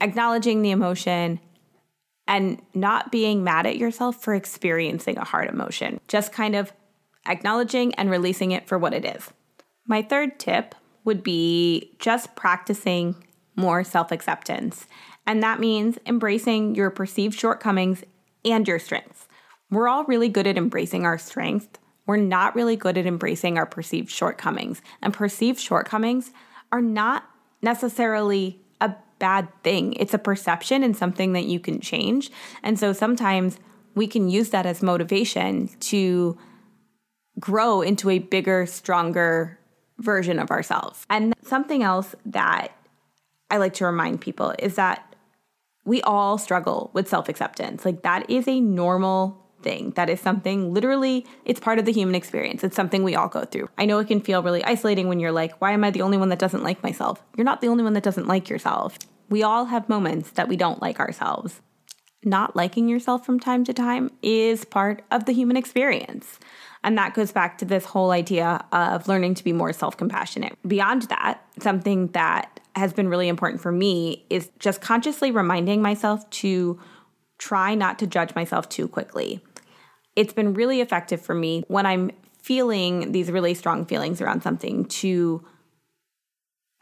acknowledging 0.00 0.62
the 0.62 0.70
emotion 0.70 1.40
and 2.26 2.60
not 2.74 3.12
being 3.12 3.44
mad 3.44 3.66
at 3.66 3.76
yourself 3.76 4.22
for 4.22 4.34
experiencing 4.34 5.18
a 5.18 5.24
hard 5.24 5.48
emotion, 5.48 6.00
just 6.08 6.32
kind 6.32 6.54
of 6.54 6.72
acknowledging 7.26 7.94
and 7.94 8.10
releasing 8.10 8.52
it 8.52 8.66
for 8.66 8.78
what 8.78 8.94
it 8.94 9.04
is. 9.04 9.30
My 9.86 10.02
third 10.02 10.38
tip 10.38 10.74
would 11.04 11.22
be 11.22 11.94
just 11.98 12.34
practicing 12.34 13.24
more 13.56 13.84
self 13.84 14.10
acceptance. 14.10 14.86
And 15.26 15.42
that 15.42 15.60
means 15.60 15.98
embracing 16.06 16.74
your 16.74 16.90
perceived 16.90 17.38
shortcomings 17.38 18.02
and 18.44 18.66
your 18.66 18.78
strengths. 18.78 19.28
We're 19.70 19.88
all 19.88 20.04
really 20.04 20.28
good 20.28 20.46
at 20.46 20.58
embracing 20.58 21.06
our 21.06 21.18
strengths, 21.18 21.78
we're 22.06 22.16
not 22.16 22.54
really 22.54 22.76
good 22.76 22.98
at 22.98 23.06
embracing 23.06 23.56
our 23.58 23.66
perceived 23.66 24.10
shortcomings. 24.10 24.82
And 25.00 25.12
perceived 25.12 25.58
shortcomings 25.58 26.32
are 26.70 26.82
not 26.82 27.24
necessarily 27.62 28.60
a 28.80 28.94
bad 29.18 29.48
thing, 29.62 29.94
it's 29.94 30.14
a 30.14 30.18
perception 30.18 30.82
and 30.82 30.96
something 30.96 31.32
that 31.32 31.44
you 31.44 31.58
can 31.58 31.80
change. 31.80 32.30
And 32.62 32.78
so 32.78 32.92
sometimes 32.92 33.58
we 33.94 34.06
can 34.06 34.28
use 34.28 34.50
that 34.50 34.66
as 34.66 34.82
motivation 34.82 35.68
to 35.80 36.36
grow 37.38 37.80
into 37.80 38.10
a 38.10 38.18
bigger, 38.18 38.66
stronger 38.66 39.58
version 39.98 40.38
of 40.38 40.50
ourselves. 40.50 41.06
And 41.08 41.34
something 41.42 41.82
else 41.82 42.14
that 42.26 42.72
I 43.50 43.58
like 43.58 43.74
to 43.74 43.86
remind 43.86 44.20
people 44.20 44.54
is 44.58 44.76
that 44.76 45.14
we 45.84 46.02
all 46.02 46.38
struggle 46.38 46.90
with 46.92 47.08
self 47.08 47.28
acceptance. 47.28 47.84
Like, 47.84 48.02
that 48.02 48.28
is 48.30 48.48
a 48.48 48.60
normal 48.60 49.43
thing. 49.64 49.90
That 49.96 50.08
is 50.08 50.20
something 50.20 50.72
literally, 50.72 51.26
it's 51.44 51.58
part 51.58 51.80
of 51.80 51.86
the 51.86 51.92
human 51.92 52.14
experience. 52.14 52.62
It's 52.62 52.76
something 52.76 53.02
we 53.02 53.16
all 53.16 53.28
go 53.28 53.44
through. 53.44 53.68
I 53.76 53.86
know 53.86 53.98
it 53.98 54.06
can 54.06 54.20
feel 54.20 54.42
really 54.42 54.62
isolating 54.62 55.08
when 55.08 55.18
you're 55.18 55.32
like, 55.32 55.60
why 55.60 55.72
am 55.72 55.82
I 55.82 55.90
the 55.90 56.02
only 56.02 56.18
one 56.18 56.28
that 56.28 56.38
doesn't 56.38 56.62
like 56.62 56.82
myself? 56.82 57.22
You're 57.36 57.44
not 57.44 57.60
the 57.60 57.68
only 57.68 57.82
one 57.82 57.94
that 57.94 58.04
doesn't 58.04 58.28
like 58.28 58.48
yourself. 58.48 58.98
We 59.28 59.42
all 59.42 59.64
have 59.64 59.88
moments 59.88 60.30
that 60.32 60.48
we 60.48 60.56
don't 60.56 60.80
like 60.80 61.00
ourselves. 61.00 61.60
Not 62.22 62.54
liking 62.54 62.88
yourself 62.88 63.26
from 63.26 63.40
time 63.40 63.64
to 63.64 63.74
time 63.74 64.10
is 64.22 64.64
part 64.64 65.02
of 65.10 65.24
the 65.24 65.32
human 65.32 65.56
experience. 65.56 66.38
And 66.82 66.96
that 66.98 67.14
goes 67.14 67.32
back 67.32 67.58
to 67.58 67.64
this 67.64 67.86
whole 67.86 68.10
idea 68.10 68.64
of 68.70 69.08
learning 69.08 69.34
to 69.34 69.44
be 69.44 69.52
more 69.52 69.72
self 69.72 69.96
compassionate. 69.96 70.56
Beyond 70.66 71.02
that, 71.02 71.40
something 71.58 72.08
that 72.08 72.60
has 72.76 72.92
been 72.92 73.08
really 73.08 73.28
important 73.28 73.62
for 73.62 73.72
me 73.72 74.26
is 74.30 74.50
just 74.58 74.80
consciously 74.80 75.30
reminding 75.30 75.80
myself 75.80 76.28
to 76.28 76.78
try 77.38 77.74
not 77.74 77.98
to 77.98 78.06
judge 78.06 78.34
myself 78.34 78.68
too 78.68 78.88
quickly. 78.88 79.42
It's 80.16 80.32
been 80.32 80.54
really 80.54 80.80
effective 80.80 81.20
for 81.20 81.34
me 81.34 81.64
when 81.68 81.86
I'm 81.86 82.10
feeling 82.38 83.12
these 83.12 83.30
really 83.30 83.54
strong 83.54 83.86
feelings 83.86 84.20
around 84.20 84.42
something 84.42 84.84
to 84.84 85.44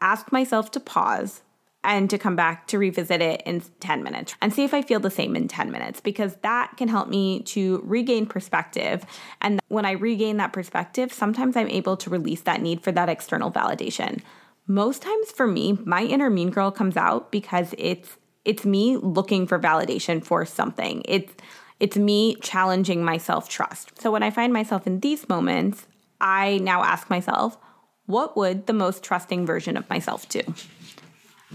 ask 0.01 0.31
myself 0.31 0.71
to 0.71 0.79
pause 0.79 1.41
and 1.83 2.09
to 2.09 2.17
come 2.17 2.35
back 2.35 2.67
to 2.67 2.77
revisit 2.77 3.21
it 3.21 3.41
in 3.45 3.61
10 3.79 4.03
minutes 4.03 4.35
and 4.41 4.53
see 4.53 4.63
if 4.63 4.73
I 4.73 4.81
feel 4.81 4.99
the 4.99 5.09
same 5.09 5.35
in 5.35 5.47
10 5.47 5.71
minutes 5.71 5.99
because 5.99 6.35
that 6.41 6.73
can 6.77 6.87
help 6.87 7.09
me 7.09 7.41
to 7.41 7.81
regain 7.83 8.25
perspective. 8.25 9.05
And 9.41 9.59
when 9.67 9.85
I 9.85 9.91
regain 9.91 10.37
that 10.37 10.53
perspective, 10.53 11.11
sometimes 11.11 11.57
I'm 11.57 11.67
able 11.67 11.97
to 11.97 12.09
release 12.09 12.41
that 12.41 12.61
need 12.61 12.81
for 12.81 12.91
that 12.93 13.09
external 13.09 13.51
validation. 13.51 14.21
Most 14.65 15.01
times 15.01 15.31
for 15.31 15.45
me, 15.45 15.77
my 15.85 16.03
inner 16.03 16.29
mean 16.29 16.51
girl 16.51 16.71
comes 16.71 16.95
out 16.95 17.31
because 17.31 17.73
it's 17.77 18.17
it's 18.45 18.65
me 18.65 18.97
looking 18.97 19.47
for 19.47 19.57
validation 19.57 20.23
for 20.23 20.45
something. 20.45 21.01
It's 21.05 21.33
it's 21.79 21.97
me 21.97 22.35
challenging 22.35 23.03
my 23.03 23.17
self-trust. 23.17 24.01
So 24.01 24.11
when 24.11 24.23
I 24.23 24.29
find 24.29 24.53
myself 24.53 24.87
in 24.87 24.99
these 24.99 25.27
moments, 25.27 25.87
I 26.21 26.59
now 26.59 26.83
ask 26.83 27.09
myself, 27.09 27.57
what 28.05 28.35
would 28.37 28.67
the 28.67 28.73
most 28.73 29.03
trusting 29.03 29.45
version 29.45 29.77
of 29.77 29.89
myself 29.89 30.27
do? 30.29 30.41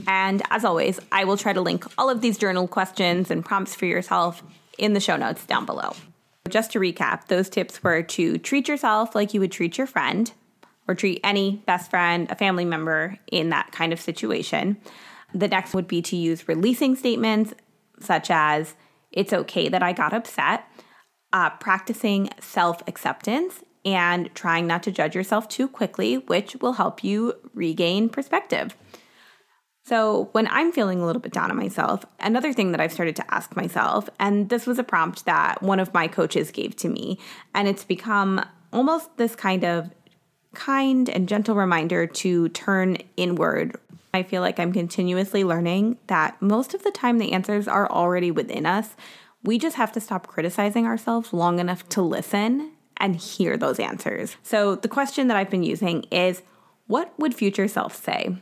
And 0.06 0.42
as 0.50 0.64
always, 0.64 1.00
I 1.10 1.24
will 1.24 1.36
try 1.36 1.52
to 1.52 1.60
link 1.60 1.84
all 1.98 2.08
of 2.08 2.20
these 2.20 2.38
journal 2.38 2.68
questions 2.68 3.30
and 3.30 3.44
prompts 3.44 3.74
for 3.74 3.86
yourself 3.86 4.42
in 4.78 4.92
the 4.92 5.00
show 5.00 5.16
notes 5.16 5.44
down 5.44 5.66
below. 5.66 5.94
Just 6.48 6.72
to 6.72 6.78
recap, 6.78 7.26
those 7.26 7.48
tips 7.48 7.82
were 7.82 8.02
to 8.02 8.38
treat 8.38 8.68
yourself 8.68 9.14
like 9.14 9.34
you 9.34 9.40
would 9.40 9.52
treat 9.52 9.76
your 9.76 9.86
friend, 9.86 10.32
or 10.86 10.94
treat 10.94 11.20
any 11.22 11.62
best 11.66 11.90
friend, 11.90 12.30
a 12.30 12.34
family 12.34 12.64
member 12.64 13.18
in 13.30 13.50
that 13.50 13.72
kind 13.72 13.92
of 13.92 14.00
situation. 14.00 14.78
The 15.34 15.48
next 15.48 15.74
would 15.74 15.86
be 15.86 16.00
to 16.02 16.16
use 16.16 16.48
releasing 16.48 16.96
statements 16.96 17.52
such 18.00 18.30
as, 18.30 18.74
it's 19.10 19.32
okay 19.32 19.68
that 19.68 19.82
I 19.82 19.92
got 19.92 20.12
upset, 20.12 20.64
uh, 21.32 21.50
practicing 21.50 22.30
self 22.40 22.82
acceptance, 22.86 23.62
and 23.84 24.34
trying 24.34 24.66
not 24.66 24.82
to 24.84 24.90
judge 24.90 25.14
yourself 25.14 25.48
too 25.48 25.68
quickly, 25.68 26.18
which 26.18 26.56
will 26.56 26.74
help 26.74 27.02
you 27.02 27.34
regain 27.54 28.08
perspective. 28.08 28.76
So, 29.84 30.28
when 30.32 30.46
I'm 30.48 30.70
feeling 30.70 31.00
a 31.00 31.06
little 31.06 31.22
bit 31.22 31.32
down 31.32 31.50
on 31.50 31.56
myself, 31.56 32.04
another 32.20 32.52
thing 32.52 32.72
that 32.72 32.80
I've 32.80 32.92
started 32.92 33.16
to 33.16 33.34
ask 33.34 33.56
myself, 33.56 34.10
and 34.20 34.50
this 34.50 34.66
was 34.66 34.78
a 34.78 34.84
prompt 34.84 35.24
that 35.24 35.62
one 35.62 35.80
of 35.80 35.94
my 35.94 36.08
coaches 36.08 36.50
gave 36.50 36.76
to 36.76 36.88
me, 36.88 37.18
and 37.54 37.66
it's 37.66 37.84
become 37.84 38.44
almost 38.70 39.16
this 39.16 39.34
kind 39.34 39.64
of 39.64 39.90
kind 40.54 41.08
and 41.08 41.28
gentle 41.28 41.54
reminder 41.54 42.06
to 42.06 42.48
turn 42.50 42.98
inward. 43.16 43.76
I 44.18 44.24
feel 44.24 44.42
like 44.42 44.58
I'm 44.58 44.72
continuously 44.72 45.44
learning 45.44 45.96
that 46.08 46.42
most 46.42 46.74
of 46.74 46.82
the 46.82 46.90
time 46.90 47.18
the 47.18 47.32
answers 47.32 47.68
are 47.68 47.88
already 47.90 48.32
within 48.32 48.66
us. 48.66 48.96
We 49.44 49.58
just 49.58 49.76
have 49.76 49.92
to 49.92 50.00
stop 50.00 50.26
criticizing 50.26 50.86
ourselves 50.86 51.32
long 51.32 51.60
enough 51.60 51.88
to 51.90 52.02
listen 52.02 52.72
and 52.96 53.14
hear 53.14 53.56
those 53.56 53.78
answers. 53.78 54.36
So, 54.42 54.74
the 54.74 54.88
question 54.88 55.28
that 55.28 55.36
I've 55.36 55.50
been 55.50 55.62
using 55.62 56.02
is 56.10 56.42
what 56.88 57.16
would 57.18 57.32
future 57.34 57.68
self 57.68 57.94
say? 57.94 58.36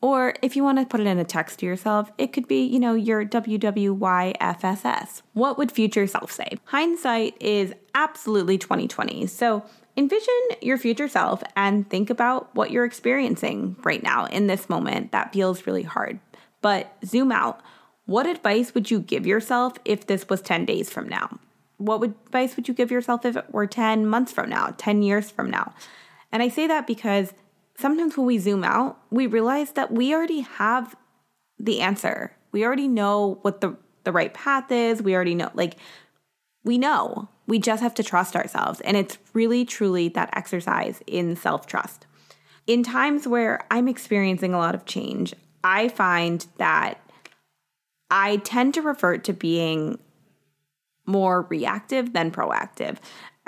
Or 0.00 0.34
if 0.42 0.56
you 0.56 0.62
want 0.62 0.78
to 0.78 0.86
put 0.86 1.00
it 1.00 1.06
in 1.06 1.18
a 1.18 1.24
text 1.24 1.58
to 1.58 1.66
yourself, 1.66 2.10
it 2.16 2.32
could 2.32 2.46
be, 2.48 2.64
you 2.64 2.78
know, 2.78 2.94
your 2.94 3.24
WWYFSS. 3.26 5.22
What 5.34 5.58
would 5.58 5.72
future 5.72 6.06
self 6.06 6.32
say? 6.32 6.56
Hindsight 6.64 7.36
is 7.42 7.74
absolutely 7.94 8.56
2020. 8.56 9.26
So 9.26 9.64
envision 9.98 10.32
your 10.62 10.78
future 10.78 11.08
self 11.08 11.42
and 11.56 11.90
think 11.90 12.08
about 12.08 12.54
what 12.54 12.70
you're 12.70 12.84
experiencing 12.84 13.76
right 13.82 14.02
now 14.02 14.26
in 14.26 14.46
this 14.46 14.68
moment 14.68 15.10
that 15.10 15.32
feels 15.32 15.66
really 15.66 15.82
hard. 15.82 16.20
But 16.62 16.96
zoom 17.04 17.32
out. 17.32 17.60
What 18.06 18.26
advice 18.26 18.74
would 18.74 18.92
you 18.92 19.00
give 19.00 19.26
yourself 19.26 19.74
if 19.84 20.06
this 20.06 20.28
was 20.28 20.40
10 20.40 20.64
days 20.64 20.88
from 20.88 21.08
now? 21.08 21.40
What 21.78 22.02
advice 22.02 22.54
would 22.54 22.68
you 22.68 22.74
give 22.74 22.92
yourself 22.92 23.24
if 23.24 23.36
it 23.36 23.52
were 23.52 23.66
10 23.66 24.06
months 24.06 24.32
from 24.32 24.48
now, 24.48 24.72
10 24.78 25.02
years 25.02 25.30
from 25.32 25.50
now? 25.50 25.74
And 26.30 26.42
I 26.44 26.48
say 26.48 26.68
that 26.68 26.86
because 26.86 27.34
sometimes 27.76 28.16
when 28.16 28.26
we 28.26 28.38
zoom 28.38 28.62
out, 28.62 28.98
we 29.10 29.26
realize 29.26 29.72
that 29.72 29.92
we 29.92 30.14
already 30.14 30.40
have 30.40 30.94
the 31.58 31.80
answer. 31.80 32.36
We 32.52 32.64
already 32.64 32.88
know 32.88 33.40
what 33.42 33.60
the, 33.60 33.76
the 34.04 34.12
right 34.12 34.32
path 34.32 34.70
is. 34.70 35.02
We 35.02 35.14
already 35.14 35.34
know, 35.34 35.50
like, 35.54 35.76
we 36.64 36.78
know. 36.78 37.28
We 37.48 37.58
just 37.58 37.82
have 37.82 37.94
to 37.94 38.04
trust 38.04 38.36
ourselves. 38.36 38.80
And 38.82 38.96
it's 38.96 39.18
really, 39.32 39.64
truly 39.64 40.08
that 40.10 40.30
exercise 40.36 41.02
in 41.06 41.34
self 41.34 41.66
trust. 41.66 42.06
In 42.68 42.84
times 42.84 43.26
where 43.26 43.66
I'm 43.70 43.88
experiencing 43.88 44.54
a 44.54 44.58
lot 44.58 44.74
of 44.76 44.84
change, 44.84 45.34
I 45.64 45.88
find 45.88 46.46
that 46.58 47.00
I 48.10 48.36
tend 48.36 48.74
to 48.74 48.82
revert 48.82 49.24
to 49.24 49.32
being 49.32 49.98
more 51.06 51.42
reactive 51.42 52.12
than 52.12 52.30
proactive. 52.30 52.98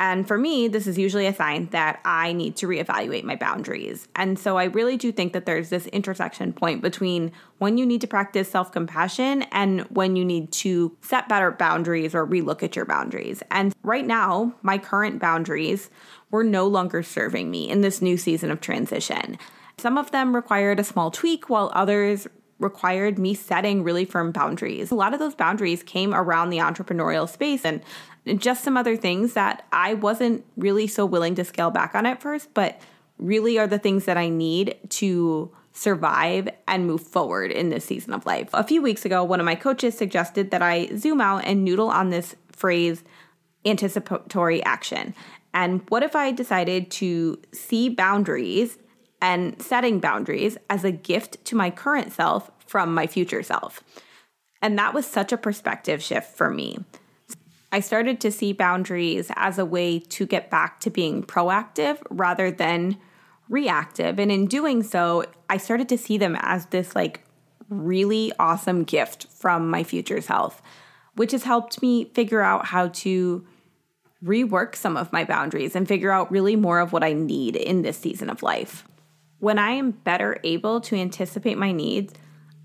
And 0.00 0.26
for 0.26 0.38
me, 0.38 0.66
this 0.66 0.87
is 0.87 0.97
usually 0.97 1.26
a 1.26 1.35
sign 1.35 1.66
that 1.73 2.00
I 2.07 2.33
need 2.33 2.57
to 2.57 2.66
reevaluate 2.66 3.23
my 3.23 3.37
boundaries. 3.37 4.09
And 4.16 4.38
so 4.38 4.57
I 4.57 4.64
really 4.64 4.97
do 4.97 5.12
think 5.12 5.35
that 5.35 5.45
there's 5.45 5.69
this 5.69 5.87
intersection 5.88 6.54
point 6.54 6.80
between 6.80 7.33
when 7.59 7.76
you 7.76 7.85
need 7.85 8.00
to 8.00 8.07
practice 8.07 8.50
self 8.50 8.73
compassion 8.73 9.42
and 9.52 9.83
when 9.90 10.16
you 10.16 10.25
need 10.25 10.52
to 10.52 10.97
set 11.02 11.28
better 11.28 11.50
boundaries 11.50 12.14
or 12.14 12.26
relook 12.26 12.62
at 12.62 12.75
your 12.75 12.87
boundaries. 12.87 13.42
And 13.50 13.75
right 13.83 14.07
now, 14.07 14.54
my 14.62 14.78
current 14.78 15.21
boundaries 15.21 15.90
were 16.30 16.45
no 16.45 16.66
longer 16.66 17.02
serving 17.02 17.50
me 17.50 17.69
in 17.69 17.83
this 17.83 18.00
new 18.00 18.16
season 18.16 18.50
of 18.50 18.62
transition. 18.62 19.37
Some 19.76 19.99
of 19.99 20.12
them 20.12 20.35
required 20.35 20.80
a 20.80 20.85
small 20.85 21.11
tweak, 21.11 21.50
while 21.50 21.71
others 21.75 22.26
required 22.61 23.19
me 23.19 23.35
setting 23.35 23.83
really 23.83 24.05
firm 24.05 24.31
boundaries. 24.31 24.90
A 24.90 24.95
lot 24.95 25.12
of 25.12 25.19
those 25.19 25.35
boundaries 25.35 25.83
came 25.83 26.14
around 26.14 26.50
the 26.50 26.59
entrepreneurial 26.59 27.29
space 27.29 27.64
and 27.64 27.83
just 28.37 28.62
some 28.62 28.76
other 28.76 28.97
things 28.97 29.33
that 29.33 29.67
I 29.73 29.95
wasn't 29.95 30.45
really 30.57 30.87
so 30.87 31.07
willing 31.07 31.35
to 31.37 31.45
scale 31.45 31.71
back 31.71 31.95
on 31.95 32.07
at 32.07 32.21
first, 32.21 32.52
but 32.55 32.81
really 33.19 33.59
are 33.59 33.67
the 33.67 33.79
things 33.79 34.05
that 34.05 34.17
I 34.17 34.29
need 34.29 34.76
to 34.90 35.50
survive 35.73 36.49
and 36.69 36.87
move 36.87 37.00
forward 37.00 37.50
in 37.50 37.71
this 37.71 37.85
season 37.85 38.12
of 38.12 38.26
life. 38.26 38.50
A 38.52 38.64
few 38.64 38.83
weeks 38.83 39.05
ago, 39.05 39.25
one 39.25 39.40
of 39.40 39.47
my 39.47 39.55
coaches 39.55 39.97
suggested 39.97 40.50
that 40.50 40.62
I 40.62 40.95
zoom 40.97 41.21
out 41.21 41.45
and 41.45 41.64
noodle 41.64 41.88
on 41.88 42.11
this 42.11 42.37
phrase 42.52 43.05
anticipatory 43.64 44.62
action. 44.64 45.14
And 45.55 45.83
what 45.88 46.02
if 46.02 46.14
I 46.14 46.33
decided 46.33 46.90
to 46.93 47.40
see 47.52 47.88
boundaries 47.88 48.79
and 49.21 49.61
setting 49.61 50.00
boundaries 50.00 50.57
as 50.69 50.85
a 50.85 50.91
gift 50.91 51.45
to 51.47 51.57
my 51.57 51.71
current 51.71 52.12
self 52.12 52.50
from 52.67 52.95
my 52.95 53.07
future 53.07 53.43
self? 53.43 53.83
And 54.62 54.79
that 54.79 54.95
was 54.95 55.07
such 55.07 55.33
a 55.33 55.39
perspective 55.39 56.03
shift 56.03 56.37
for 56.37 56.50
me. 56.50 56.79
I 57.73 57.81
started 57.81 58.21
to 58.21 58.33
see 58.33 58.53
boundaries 58.53 59.31
as 59.37 59.59
a 59.59 59.65
way 59.65 60.00
to 60.00 60.27
get 60.27 60.50
back 60.50 60.81
to 60.81 60.91
being 60.91 61.23
proactive 61.23 61.99
rather 62.11 62.50
than 62.50 62.99
reactive. 63.49 64.19
And 64.19 64.33
in 64.33 64.47
doing 64.47 64.83
so, 64.83 65.25
I 65.49 65.57
started 65.57 65.89
to 65.91 65.99
see 65.99 66.19
them 66.19 66.37
as 66.41 66.67
this 66.67 66.97
like 66.97 67.25
really 67.69 68.33
awesome 68.39 68.85
gift 68.85 69.27
from 69.29 69.71
my 69.71 69.85
future 69.85 70.21
self, 70.21 70.61
which 71.15 71.33
has 71.33 71.45
helped 71.45 71.81
me 71.81 72.07
figure 72.07 72.41
out 72.41 72.67
how 72.67 72.89
to 72.89 73.47
rework 74.25 74.75
some 74.75 74.97
of 74.97 75.12
my 75.12 75.25
boundaries 75.25 75.75
and 75.75 75.89
figure 75.89 76.11
out 76.11 76.31
really 76.31 76.57
more 76.57 76.81
of 76.81 76.93
what 76.93 77.05
I 77.05 77.12
need 77.12 77.57
in 77.57 77.83
this 77.83 77.97
season 77.97 78.29
of 78.29 78.43
life. 78.43 78.85
When 79.40 79.59
I 79.59 79.73
am 79.73 79.90
better 79.90 80.38
able 80.44 80.80
to 80.82 80.97
anticipate 80.97 81.59
my 81.59 81.73
needs, 81.73 82.14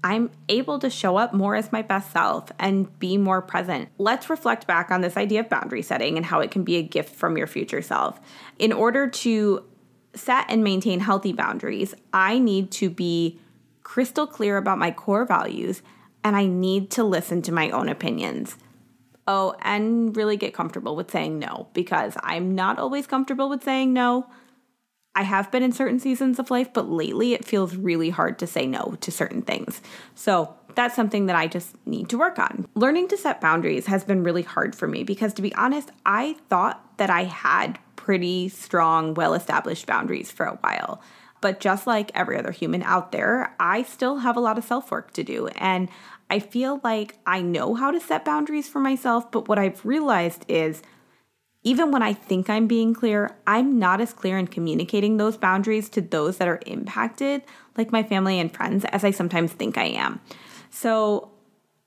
I'm 0.03 0.29
able 0.49 0.77
to 0.79 0.89
show 0.89 1.17
up 1.17 1.33
more 1.33 1.55
as 1.55 1.71
my 1.71 1.81
best 1.81 2.11
self 2.11 2.51
and 2.59 2.99
be 2.99 3.17
more 3.17 3.41
present. 3.41 3.89
Let's 3.97 4.29
reflect 4.29 4.67
back 4.67 4.91
on 4.91 5.01
this 5.01 5.17
idea 5.17 5.39
of 5.39 5.49
boundary 5.49 5.81
setting 5.81 6.15
and 6.15 6.25
how 6.25 6.41
it 6.41 6.51
can 6.51 6.63
be 6.63 6.75
a 6.75 6.83
gift 6.83 7.15
from 7.15 7.37
your 7.37 7.47
future 7.47 7.81
self. 7.81 8.19
In 8.59 8.71
order 8.71 9.09
to 9.09 9.65
set 10.13 10.45
and 10.49 10.63
maintain 10.63 10.99
healthy 10.99 11.33
boundaries, 11.33 11.95
I 12.13 12.37
need 12.37 12.69
to 12.73 12.89
be 12.89 13.39
crystal 13.81 14.27
clear 14.27 14.57
about 14.57 14.77
my 14.77 14.91
core 14.91 15.25
values 15.25 15.81
and 16.23 16.35
I 16.35 16.45
need 16.45 16.91
to 16.91 17.03
listen 17.03 17.41
to 17.43 17.51
my 17.51 17.69
own 17.71 17.89
opinions. 17.89 18.57
Oh, 19.27 19.55
and 19.61 20.15
really 20.15 20.37
get 20.37 20.53
comfortable 20.53 20.95
with 20.95 21.09
saying 21.09 21.39
no 21.39 21.67
because 21.73 22.15
I'm 22.21 22.53
not 22.53 22.77
always 22.77 23.07
comfortable 23.07 23.49
with 23.49 23.63
saying 23.63 23.91
no. 23.91 24.27
I 25.15 25.23
have 25.23 25.49
been 25.49 25.63
in 25.63 25.71
certain 25.71 25.99
seasons 25.99 26.39
of 26.39 26.51
life, 26.51 26.73
but 26.73 26.89
lately 26.89 27.33
it 27.33 27.45
feels 27.45 27.75
really 27.75 28.09
hard 28.09 28.37
to 28.39 28.47
say 28.47 28.67
no 28.67 28.97
to 28.99 29.11
certain 29.11 29.41
things. 29.41 29.81
So 30.13 30.53
that's 30.75 30.95
something 30.95 31.27
that 31.27 31.37
I 31.37 31.47
just 31.47 31.75
need 31.87 32.09
to 32.09 32.17
work 32.17 32.37
on. 32.37 32.67
Learning 32.75 33.07
to 33.07 33.17
set 33.17 33.39
boundaries 33.39 33.85
has 33.85 34.03
been 34.03 34.23
really 34.23 34.41
hard 34.41 34.75
for 34.75 34.87
me 34.87 35.03
because, 35.03 35.33
to 35.35 35.41
be 35.41 35.55
honest, 35.55 35.91
I 36.05 36.35
thought 36.49 36.97
that 36.97 37.09
I 37.09 37.23
had 37.23 37.79
pretty 37.95 38.49
strong, 38.49 39.13
well 39.13 39.33
established 39.33 39.87
boundaries 39.87 40.31
for 40.31 40.45
a 40.45 40.57
while. 40.57 41.01
But 41.41 41.59
just 41.59 41.87
like 41.87 42.11
every 42.13 42.37
other 42.37 42.51
human 42.51 42.83
out 42.83 43.11
there, 43.11 43.55
I 43.59 43.83
still 43.83 44.17
have 44.17 44.35
a 44.35 44.41
lot 44.41 44.57
of 44.57 44.63
self 44.65 44.91
work 44.91 45.11
to 45.13 45.23
do. 45.23 45.47
And 45.47 45.89
I 46.29 46.39
feel 46.39 46.81
like 46.83 47.17
I 47.25 47.41
know 47.41 47.75
how 47.75 47.91
to 47.91 47.99
set 47.99 48.25
boundaries 48.25 48.67
for 48.67 48.79
myself, 48.79 49.31
but 49.31 49.47
what 49.47 49.59
I've 49.59 49.85
realized 49.85 50.43
is 50.47 50.81
even 51.65 51.91
when 51.91 52.03
I 52.03 52.13
think 52.13 52.47
I'm 52.47 52.67
being 52.67 52.93
clear, 52.93 53.35
I'm 53.47 53.79
not 53.79 53.99
as 53.99 54.13
clear 54.13 54.37
in 54.37 54.45
communicating 54.47 55.17
those 55.17 55.35
boundaries 55.35 55.89
to 55.89 56.01
those 56.01 56.37
that 56.37 56.47
are 56.47 56.61
impacted, 56.67 57.41
like 57.75 57.91
my 57.91 58.03
family 58.03 58.39
and 58.39 58.53
friends, 58.53 58.85
as 58.85 59.03
I 59.03 59.09
sometimes 59.09 59.51
think 59.51 59.75
I 59.77 59.85
am. 59.85 60.21
So, 60.69 61.31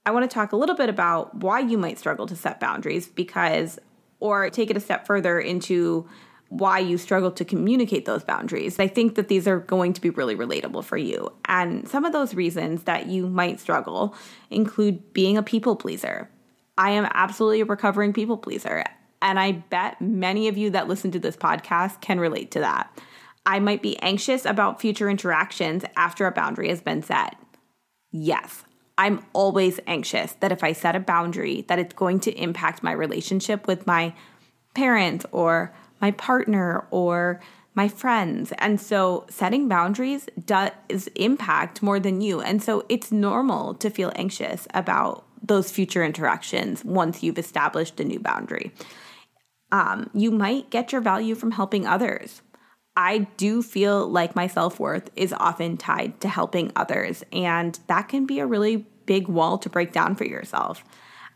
I 0.04 0.10
want 0.10 0.28
to 0.28 0.34
talk 0.34 0.52
a 0.52 0.56
little 0.56 0.74
bit 0.74 0.88
about 0.88 1.34
why 1.36 1.60
you 1.60 1.76
might 1.76 1.98
struggle 1.98 2.26
to 2.26 2.34
set 2.34 2.60
boundaries 2.60 3.06
because, 3.06 3.78
or 4.20 4.48
take 4.50 4.70
it 4.70 4.76
a 4.76 4.80
step 4.80 5.06
further 5.06 5.38
into 5.38 6.08
why 6.48 6.78
you 6.78 6.96
struggle 6.96 7.30
to 7.30 7.44
communicate 7.44 8.06
those 8.06 8.24
boundaries. 8.24 8.80
I 8.80 8.88
think 8.88 9.16
that 9.16 9.28
these 9.28 9.46
are 9.46 9.58
going 9.58 9.92
to 9.92 10.00
be 10.00 10.08
really 10.08 10.34
relatable 10.34 10.82
for 10.84 10.96
you. 10.96 11.30
And 11.44 11.86
some 11.86 12.06
of 12.06 12.12
those 12.12 12.34
reasons 12.34 12.84
that 12.84 13.06
you 13.06 13.26
might 13.26 13.60
struggle 13.60 14.14
include 14.48 15.12
being 15.12 15.36
a 15.36 15.42
people 15.42 15.76
pleaser. 15.76 16.30
I 16.78 16.90
am 16.90 17.06
absolutely 17.12 17.60
a 17.60 17.66
recovering 17.66 18.14
people 18.14 18.38
pleaser. 18.38 18.84
And 19.20 19.38
I 19.38 19.52
bet 19.52 20.00
many 20.00 20.48
of 20.48 20.56
you 20.56 20.70
that 20.70 20.88
listen 20.88 21.10
to 21.12 21.18
this 21.18 21.36
podcast 21.36 22.00
can 22.00 22.20
relate 22.20 22.50
to 22.52 22.60
that. 22.60 22.96
I 23.44 23.58
might 23.58 23.82
be 23.82 23.98
anxious 24.00 24.44
about 24.44 24.80
future 24.80 25.08
interactions 25.08 25.84
after 25.96 26.26
a 26.26 26.32
boundary 26.32 26.68
has 26.68 26.80
been 26.80 27.02
set. 27.02 27.36
Yes, 28.10 28.64
I'm 28.98 29.24
always 29.32 29.80
anxious 29.86 30.32
that 30.40 30.52
if 30.52 30.64
I 30.64 30.72
set 30.72 30.96
a 30.96 31.00
boundary 31.00 31.64
that 31.68 31.78
it's 31.78 31.94
going 31.94 32.20
to 32.20 32.32
impact 32.32 32.82
my 32.82 32.92
relationship 32.92 33.66
with 33.66 33.86
my 33.86 34.14
parents 34.74 35.24
or 35.32 35.72
my 36.00 36.10
partner 36.10 36.86
or 36.90 37.40
my 37.74 37.86
friends. 37.86 38.52
And 38.58 38.80
so 38.80 39.24
setting 39.30 39.68
boundaries 39.68 40.26
does 40.44 40.72
impact 41.14 41.80
more 41.80 42.00
than 42.00 42.20
you. 42.20 42.40
And 42.40 42.60
so 42.60 42.84
it's 42.88 43.12
normal 43.12 43.74
to 43.74 43.88
feel 43.88 44.12
anxious 44.16 44.66
about 44.74 45.24
those 45.42 45.70
future 45.70 46.04
interactions 46.04 46.84
once 46.84 47.22
you've 47.22 47.38
established 47.38 48.00
a 48.00 48.04
new 48.04 48.20
boundary. 48.20 48.72
Um, 49.70 50.10
you 50.14 50.30
might 50.30 50.70
get 50.70 50.92
your 50.92 51.00
value 51.00 51.34
from 51.34 51.52
helping 51.52 51.86
others. 51.86 52.42
I 52.96 53.18
do 53.36 53.62
feel 53.62 54.08
like 54.08 54.34
my 54.34 54.46
self 54.46 54.80
worth 54.80 55.10
is 55.14 55.32
often 55.32 55.76
tied 55.76 56.20
to 56.20 56.28
helping 56.28 56.72
others, 56.74 57.22
and 57.32 57.78
that 57.86 58.08
can 58.08 58.26
be 58.26 58.40
a 58.40 58.46
really 58.46 58.86
big 59.06 59.28
wall 59.28 59.56
to 59.58 59.70
break 59.70 59.92
down 59.92 60.16
for 60.16 60.24
yourself. 60.24 60.84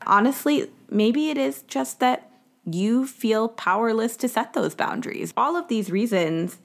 Honestly, 0.06 0.70
maybe 0.90 1.30
it 1.30 1.38
is 1.38 1.62
just 1.62 2.00
that 2.00 2.30
you 2.64 3.06
feel 3.06 3.48
powerless 3.48 4.16
to 4.16 4.28
set 4.28 4.52
those 4.52 4.74
boundaries. 4.74 5.32
All 5.36 5.56
of 5.56 5.68
these 5.68 5.90
reasons 5.90 6.58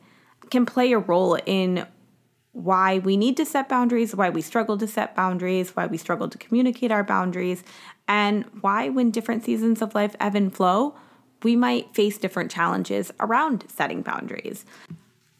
can 0.50 0.66
play 0.66 0.92
a 0.92 1.00
role 1.00 1.38
in 1.46 1.86
why 2.58 2.98
we 2.98 3.16
need 3.18 3.38
to 3.38 3.46
set 3.46 3.70
boundaries, 3.70 4.16
why 4.16 4.32
we 4.32 4.42
struggle 4.42 4.80
to 4.80 4.88
set 4.88 5.16
boundaries, 5.16 5.76
why 5.76 5.86
we 5.86 5.96
struggle 5.96 6.28
to 6.28 6.40
communicate 6.40 6.92
our 6.92 7.04
boundaries, 7.04 7.64
and 8.08 8.46
why, 8.62 8.90
when 8.90 9.12
different 9.12 9.44
seasons 9.44 9.80
of 9.80 9.94
life 9.94 10.16
ebb 10.20 10.34
and 10.34 10.56
flow, 10.56 10.96
we 11.44 11.56
might 11.56 11.94
face 11.94 12.18
different 12.18 12.50
challenges 12.50 13.12
around 13.20 13.66
setting 13.68 14.02
boundaries. 14.02 14.66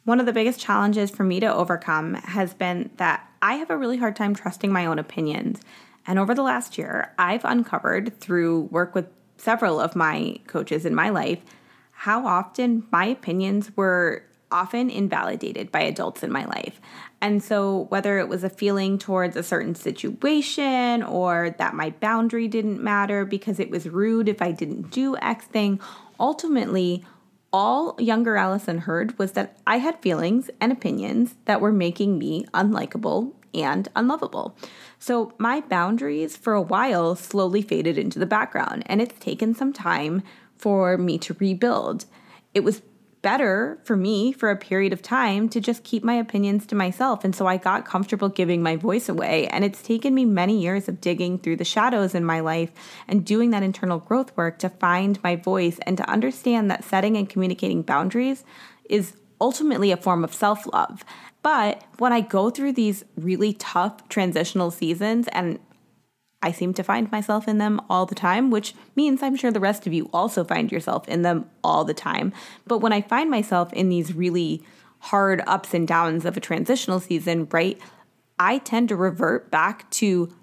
One 0.04 0.20
of 0.20 0.28
the 0.28 0.34
biggest 0.34 0.60
challenges 0.60 1.10
for 1.10 1.24
me 1.24 1.40
to 1.40 1.52
overcome 1.52 2.14
has 2.14 2.54
been 2.54 2.92
that 2.98 3.28
I 3.42 3.56
have 3.56 3.72
a 3.72 3.78
really 3.78 3.98
hard 3.98 4.16
time 4.16 4.36
trusting 4.36 4.72
my 4.72 4.86
own 4.86 5.00
opinions. 5.00 5.62
And 6.06 6.20
over 6.20 6.36
the 6.36 6.44
last 6.44 6.78
year, 6.78 7.14
I've 7.18 7.44
uncovered 7.46 8.20
through 8.20 8.70
work 8.72 8.94
with 8.94 9.08
several 9.38 9.80
of 9.80 9.96
my 9.96 10.40
coaches 10.46 10.86
in 10.86 10.94
my 10.94 11.10
life 11.10 11.40
how 11.92 12.28
often 12.28 12.84
my 12.92 13.06
opinions 13.06 13.76
were 13.76 14.24
often 14.52 14.90
invalidated 14.90 15.72
by 15.72 15.82
adults 15.82 16.24
in 16.24 16.32
my 16.32 16.46
life. 16.46 16.80
And 17.22 17.44
so, 17.44 17.86
whether 17.90 18.20
it 18.20 18.30
was 18.30 18.44
a 18.44 18.50
feeling 18.50 18.98
towards 18.98 19.36
a 19.36 19.44
certain 19.44 19.76
situation 19.76 21.04
or 21.04 21.56
that 21.58 21.74
my 21.74 21.90
boundary 21.90 22.48
didn't 22.48 22.82
matter 22.82 23.26
because 23.26 23.60
it 23.60 23.70
was 23.70 23.90
rude 23.90 24.30
if 24.30 24.42
I 24.42 24.52
didn't 24.52 24.92
do 24.92 25.18
X 25.18 25.46
thing, 25.46 25.80
ultimately, 26.20 27.04
all 27.52 27.96
younger 27.98 28.38
Allison 28.38 28.80
heard 28.80 29.18
was 29.18 29.32
that 29.34 29.58
I 29.66 29.78
had 29.78 30.02
feelings 30.02 30.50
and 30.60 30.72
opinions 30.72 31.36
that 31.46 31.62
were 31.62 31.72
making 31.72 32.18
me 32.20 32.46
unlikable 32.54 33.34
and 33.54 33.88
unlovable. 33.96 34.56
So, 35.00 35.34
my 35.38 35.62
boundaries 35.62 36.38
for 36.38 36.54
a 36.54 36.62
while 36.62 37.16
slowly 37.16 37.62
faded 37.62 37.98
into 37.98 38.20
the 38.20 38.26
background, 38.26 38.84
and 38.86 39.02
it's 39.02 39.18
taken 39.20 39.56
some 39.56 39.74
time 39.74 40.24
for 40.58 40.98
me 40.98 41.18
to 41.20 41.36
rebuild. 41.40 42.06
It 42.54 42.64
was 42.64 42.82
better 43.28 43.78
for 43.84 43.98
me 43.98 44.32
for 44.32 44.50
a 44.50 44.56
period 44.56 44.94
of 44.94 45.02
time 45.02 45.50
to 45.50 45.60
just 45.60 45.84
keep 45.84 46.02
my 46.02 46.14
opinions 46.14 46.66
to 46.66 46.74
myself. 46.74 47.26
And 47.26 47.36
so 47.36 47.46
I 47.46 47.58
got 47.58 47.84
comfortable 47.84 48.30
giving 48.30 48.64
my 48.64 48.78
voice 48.78 49.10
away. 49.10 49.48
And 49.48 49.66
it's 49.66 49.82
taken 49.82 50.16
me 50.16 50.24
many 50.24 50.62
years 50.62 50.88
of 50.88 51.02
digging 51.02 51.38
through 51.38 51.58
the 51.58 51.66
shadows 51.66 52.16
in 52.16 52.24
my 52.24 52.40
life 52.40 52.72
and 53.06 53.26
doing 53.26 53.50
that 53.50 53.64
internal 53.64 54.00
growth 54.00 54.32
work 54.38 54.60
to 54.60 54.70
find 54.70 55.22
my 55.24 55.36
voice 55.36 55.78
and 55.86 55.98
to 55.98 56.10
understand 56.10 56.72
that 56.72 56.86
setting 56.86 57.18
and 57.18 57.30
communicating 57.30 57.82
boundaries 57.82 58.46
is 58.90 59.18
ultimately 59.42 59.92
a 59.92 59.98
form 59.98 60.24
of 60.24 60.34
self 60.34 60.66
love. 60.72 61.04
But 61.44 61.84
when 61.98 62.14
I 62.14 62.22
go 62.22 62.50
through 62.50 62.74
these 62.74 63.04
really 63.18 63.52
tough 63.52 64.08
transitional 64.08 64.72
seasons 64.72 65.28
and 65.34 65.60
I 66.42 66.52
seem 66.52 66.74
to 66.76 66.84
find 66.84 67.12
myself 67.12 67.48
in 67.48 67.58
them 67.58 67.82
all 67.90 68.06
the 68.06 68.16
time, 68.16 68.52
which 68.52 68.76
means 68.96 69.24
I'm 69.24 69.36
sure 69.36 69.52
the 69.52 69.60
rest 69.60 69.88
of 69.88 69.94
you 69.94 70.10
also 70.14 70.44
find 70.44 70.72
yourself 70.72 71.08
in 71.08 71.24
them 71.24 71.50
all 71.64 71.84
the 71.84 71.94
time. 71.96 72.32
But 72.68 72.80
when 72.80 72.94
I 72.94 73.02
find 73.02 73.30
myself 73.32 73.74
in 73.74 73.90
these 73.90 74.14
really 74.14 74.64
hard 75.00 75.42
ups 75.48 75.74
and 75.74 75.88
downs 75.88 76.26
of 76.26 76.38
a 76.38 76.42
transitional 76.42 77.00
season, 77.00 77.48
right, 77.52 77.80
I 78.38 78.60
tend 78.60 78.90
to 78.90 78.96
revert 78.96 79.50
back 79.50 79.90
to 79.92 80.34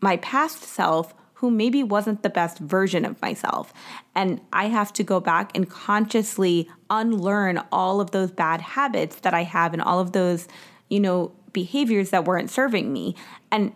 my 0.00 0.16
past 0.16 0.62
self 0.62 1.14
who 1.34 1.50
maybe 1.50 1.82
wasn't 1.82 2.22
the 2.22 2.30
best 2.30 2.58
version 2.58 3.04
of 3.04 3.20
myself. 3.20 3.74
And 4.14 4.40
I 4.52 4.66
have 4.66 4.92
to 4.94 5.02
go 5.02 5.18
back 5.18 5.50
and 5.56 5.68
consciously 5.68 6.70
unlearn 6.88 7.60
all 7.72 8.00
of 8.00 8.12
those 8.12 8.30
bad 8.30 8.60
habits 8.60 9.16
that 9.16 9.34
I 9.34 9.42
have 9.42 9.72
and 9.72 9.82
all 9.82 9.98
of 9.98 10.12
those, 10.12 10.46
you 10.88 11.00
know, 11.00 11.32
behaviors 11.52 12.10
that 12.10 12.24
weren't 12.24 12.48
serving 12.48 12.92
me. 12.92 13.16
And 13.50 13.72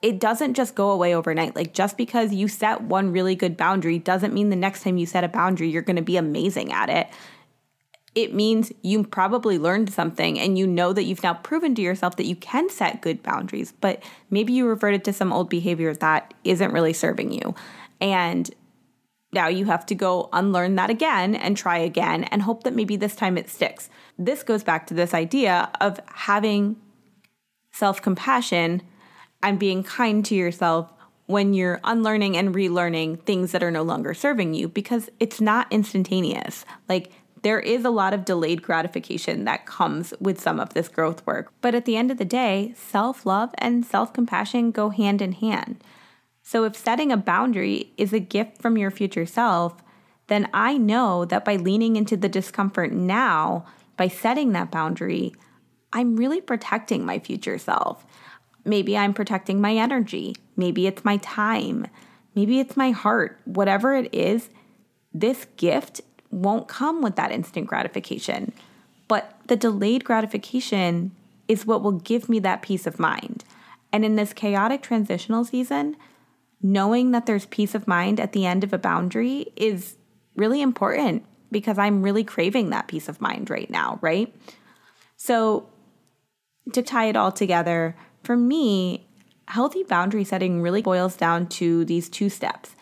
it 0.00 0.20
doesn't 0.20 0.54
just 0.54 0.74
go 0.74 0.90
away 0.90 1.14
overnight. 1.14 1.56
Like 1.56 1.74
just 1.74 1.96
because 1.96 2.32
you 2.32 2.48
set 2.48 2.82
one 2.82 3.12
really 3.12 3.34
good 3.34 3.56
boundary 3.56 3.98
doesn't 3.98 4.32
mean 4.32 4.50
the 4.50 4.56
next 4.56 4.82
time 4.82 4.96
you 4.96 5.06
set 5.06 5.24
a 5.24 5.28
boundary, 5.28 5.68
you're 5.68 5.82
going 5.82 5.96
to 5.96 6.02
be 6.02 6.16
amazing 6.16 6.72
at 6.72 6.88
it. 6.88 7.08
It 8.14 8.32
means 8.32 8.72
you 8.82 9.04
probably 9.04 9.58
learned 9.58 9.92
something 9.92 10.38
and 10.38 10.56
you 10.56 10.66
know 10.66 10.92
that 10.92 11.04
you've 11.04 11.22
now 11.22 11.34
proven 11.34 11.74
to 11.74 11.82
yourself 11.82 12.16
that 12.16 12.26
you 12.26 12.36
can 12.36 12.68
set 12.68 13.00
good 13.00 13.22
boundaries, 13.22 13.72
but 13.80 14.02
maybe 14.30 14.52
you 14.52 14.66
reverted 14.66 15.04
to 15.04 15.12
some 15.12 15.32
old 15.32 15.48
behavior 15.48 15.94
that 15.94 16.32
isn't 16.44 16.72
really 16.72 16.92
serving 16.92 17.32
you. 17.32 17.54
And 18.00 18.50
now 19.32 19.48
you 19.48 19.66
have 19.66 19.84
to 19.86 19.94
go 19.94 20.28
unlearn 20.32 20.76
that 20.76 20.90
again 20.90 21.34
and 21.34 21.56
try 21.56 21.78
again 21.78 22.24
and 22.24 22.42
hope 22.42 22.62
that 22.64 22.74
maybe 22.74 22.96
this 22.96 23.14
time 23.14 23.36
it 23.36 23.48
sticks. 23.48 23.90
This 24.18 24.42
goes 24.42 24.64
back 24.64 24.86
to 24.86 24.94
this 24.94 25.12
idea 25.12 25.70
of 25.80 26.00
having 26.06 26.76
self 27.72 28.00
compassion 28.00 28.82
and 29.42 29.58
being 29.58 29.82
kind 29.82 30.24
to 30.26 30.34
yourself 30.34 30.92
when 31.26 31.52
you're 31.52 31.80
unlearning 31.84 32.36
and 32.36 32.54
relearning 32.54 33.22
things 33.22 33.52
that 33.52 33.62
are 33.62 33.70
no 33.70 33.82
longer 33.82 34.14
serving 34.14 34.54
you 34.54 34.68
because 34.68 35.10
it's 35.20 35.40
not 35.40 35.70
instantaneous. 35.70 36.64
Like, 36.88 37.12
there 37.42 37.60
is 37.60 37.84
a 37.84 37.90
lot 37.90 38.14
of 38.14 38.24
delayed 38.24 38.62
gratification 38.62 39.44
that 39.44 39.66
comes 39.66 40.12
with 40.20 40.40
some 40.40 40.58
of 40.58 40.74
this 40.74 40.88
growth 40.88 41.24
work. 41.26 41.52
But 41.60 41.74
at 41.74 41.84
the 41.84 41.96
end 41.96 42.10
of 42.10 42.18
the 42.18 42.24
day, 42.24 42.74
self 42.76 43.24
love 43.24 43.50
and 43.58 43.84
self 43.84 44.12
compassion 44.12 44.70
go 44.70 44.90
hand 44.90 45.22
in 45.22 45.32
hand. 45.32 45.82
So 46.42 46.64
if 46.64 46.74
setting 46.74 47.12
a 47.12 47.16
boundary 47.16 47.92
is 47.96 48.12
a 48.12 48.20
gift 48.20 48.60
from 48.60 48.78
your 48.78 48.90
future 48.90 49.26
self, 49.26 49.82
then 50.28 50.48
I 50.52 50.78
know 50.78 51.24
that 51.26 51.44
by 51.44 51.56
leaning 51.56 51.96
into 51.96 52.16
the 52.16 52.28
discomfort 52.28 52.92
now, 52.92 53.66
by 53.96 54.08
setting 54.08 54.52
that 54.52 54.70
boundary, 54.70 55.34
I'm 55.92 56.16
really 56.16 56.40
protecting 56.40 57.04
my 57.04 57.18
future 57.18 57.58
self. 57.58 58.06
Maybe 58.68 58.96
I'm 58.96 59.14
protecting 59.14 59.60
my 59.60 59.74
energy. 59.74 60.36
Maybe 60.56 60.86
it's 60.86 61.04
my 61.04 61.16
time. 61.16 61.86
Maybe 62.34 62.60
it's 62.60 62.76
my 62.76 62.90
heart. 62.90 63.40
Whatever 63.46 63.96
it 63.96 64.14
is, 64.14 64.50
this 65.12 65.46
gift 65.56 66.02
won't 66.30 66.68
come 66.68 67.00
with 67.00 67.16
that 67.16 67.32
instant 67.32 67.66
gratification. 67.66 68.52
But 69.08 69.38
the 69.46 69.56
delayed 69.56 70.04
gratification 70.04 71.12
is 71.48 71.64
what 71.64 71.82
will 71.82 71.92
give 71.92 72.28
me 72.28 72.38
that 72.40 72.60
peace 72.60 72.86
of 72.86 72.98
mind. 72.98 73.42
And 73.90 74.04
in 74.04 74.16
this 74.16 74.34
chaotic 74.34 74.82
transitional 74.82 75.44
season, 75.44 75.96
knowing 76.60 77.12
that 77.12 77.24
there's 77.24 77.46
peace 77.46 77.74
of 77.74 77.88
mind 77.88 78.20
at 78.20 78.32
the 78.32 78.44
end 78.44 78.64
of 78.64 78.74
a 78.74 78.78
boundary 78.78 79.46
is 79.56 79.96
really 80.36 80.60
important 80.60 81.24
because 81.50 81.78
I'm 81.78 82.02
really 82.02 82.24
craving 82.24 82.68
that 82.70 82.86
peace 82.86 83.08
of 83.08 83.20
mind 83.20 83.48
right 83.48 83.70
now, 83.70 83.98
right? 84.02 84.34
So, 85.16 85.68
to 86.74 86.82
tie 86.82 87.06
it 87.06 87.16
all 87.16 87.32
together, 87.32 87.96
for 88.28 88.36
me, 88.36 89.06
healthy 89.46 89.84
boundary 89.84 90.22
setting 90.22 90.60
really 90.60 90.82
boils 90.82 91.16
down 91.16 91.46
to 91.46 91.82
these 91.86 92.10
two 92.10 92.28
steps. 92.28 92.76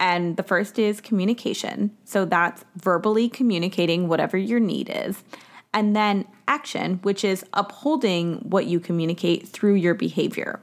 And 0.00 0.38
the 0.38 0.42
first 0.42 0.78
is 0.78 1.02
communication. 1.02 1.94
So 2.06 2.24
that's 2.24 2.64
verbally 2.76 3.28
communicating 3.28 4.08
whatever 4.08 4.38
your 4.38 4.58
need 4.58 4.90
is. 4.90 5.22
And 5.74 5.94
then 5.94 6.24
action, 6.48 7.00
which 7.02 7.24
is 7.24 7.44
upholding 7.52 8.36
what 8.36 8.64
you 8.64 8.80
communicate 8.80 9.46
through 9.46 9.74
your 9.74 9.92
behavior. 9.92 10.60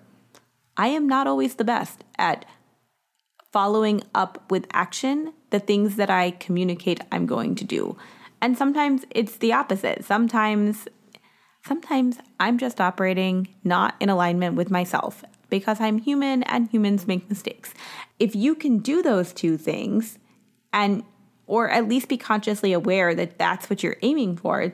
I 0.77 0.87
am 0.87 1.07
not 1.07 1.27
always 1.27 1.53
the 1.53 1.63
best 1.63 2.03
at 2.17 2.43
following 3.51 4.01
up 4.15 4.49
with 4.49 4.65
action 4.73 5.33
the 5.51 5.59
things 5.59 5.95
that 5.97 6.09
I 6.09 6.31
communicate 6.31 7.01
I'm 7.11 7.27
going 7.27 7.53
to 7.53 7.63
do. 7.63 7.97
And 8.41 8.57
sometimes 8.57 9.05
it's 9.11 9.37
the 9.37 9.53
opposite. 9.53 10.03
Sometimes 10.03 10.87
sometimes 11.65 12.17
I'm 12.39 12.57
just 12.57 12.81
operating 12.81 13.47
not 13.63 13.95
in 13.99 14.09
alignment 14.09 14.55
with 14.55 14.69
myself 14.69 15.23
because 15.49 15.79
I'm 15.79 15.99
human 15.99 16.43
and 16.43 16.69
humans 16.69 17.07
make 17.07 17.29
mistakes. 17.29 17.73
If 18.19 18.35
you 18.35 18.55
can 18.55 18.79
do 18.79 19.01
those 19.01 19.33
two 19.33 19.57
things 19.57 20.17
and 20.71 21.03
or 21.45 21.69
at 21.69 21.87
least 21.87 22.07
be 22.07 22.17
consciously 22.17 22.73
aware 22.73 23.13
that 23.13 23.37
that's 23.37 23.69
what 23.69 23.83
you're 23.83 23.97
aiming 24.01 24.37
for, 24.37 24.73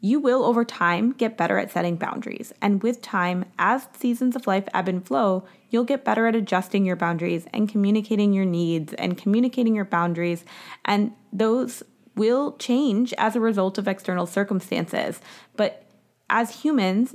you 0.00 0.18
will 0.18 0.44
over 0.44 0.64
time 0.64 1.12
get 1.12 1.36
better 1.36 1.58
at 1.58 1.70
setting 1.70 1.96
boundaries. 1.96 2.54
And 2.62 2.82
with 2.82 3.02
time, 3.02 3.44
as 3.58 3.86
seasons 3.92 4.34
of 4.34 4.46
life 4.46 4.64
ebb 4.72 4.88
and 4.88 5.06
flow, 5.06 5.44
you'll 5.68 5.84
get 5.84 6.04
better 6.04 6.26
at 6.26 6.34
adjusting 6.34 6.86
your 6.86 6.96
boundaries 6.96 7.46
and 7.52 7.68
communicating 7.68 8.32
your 8.32 8.46
needs 8.46 8.94
and 8.94 9.18
communicating 9.18 9.76
your 9.76 9.84
boundaries. 9.84 10.44
And 10.86 11.12
those 11.32 11.82
will 12.16 12.56
change 12.56 13.12
as 13.18 13.36
a 13.36 13.40
result 13.40 13.76
of 13.76 13.86
external 13.86 14.26
circumstances. 14.26 15.20
But 15.54 15.84
as 16.30 16.62
humans, 16.62 17.14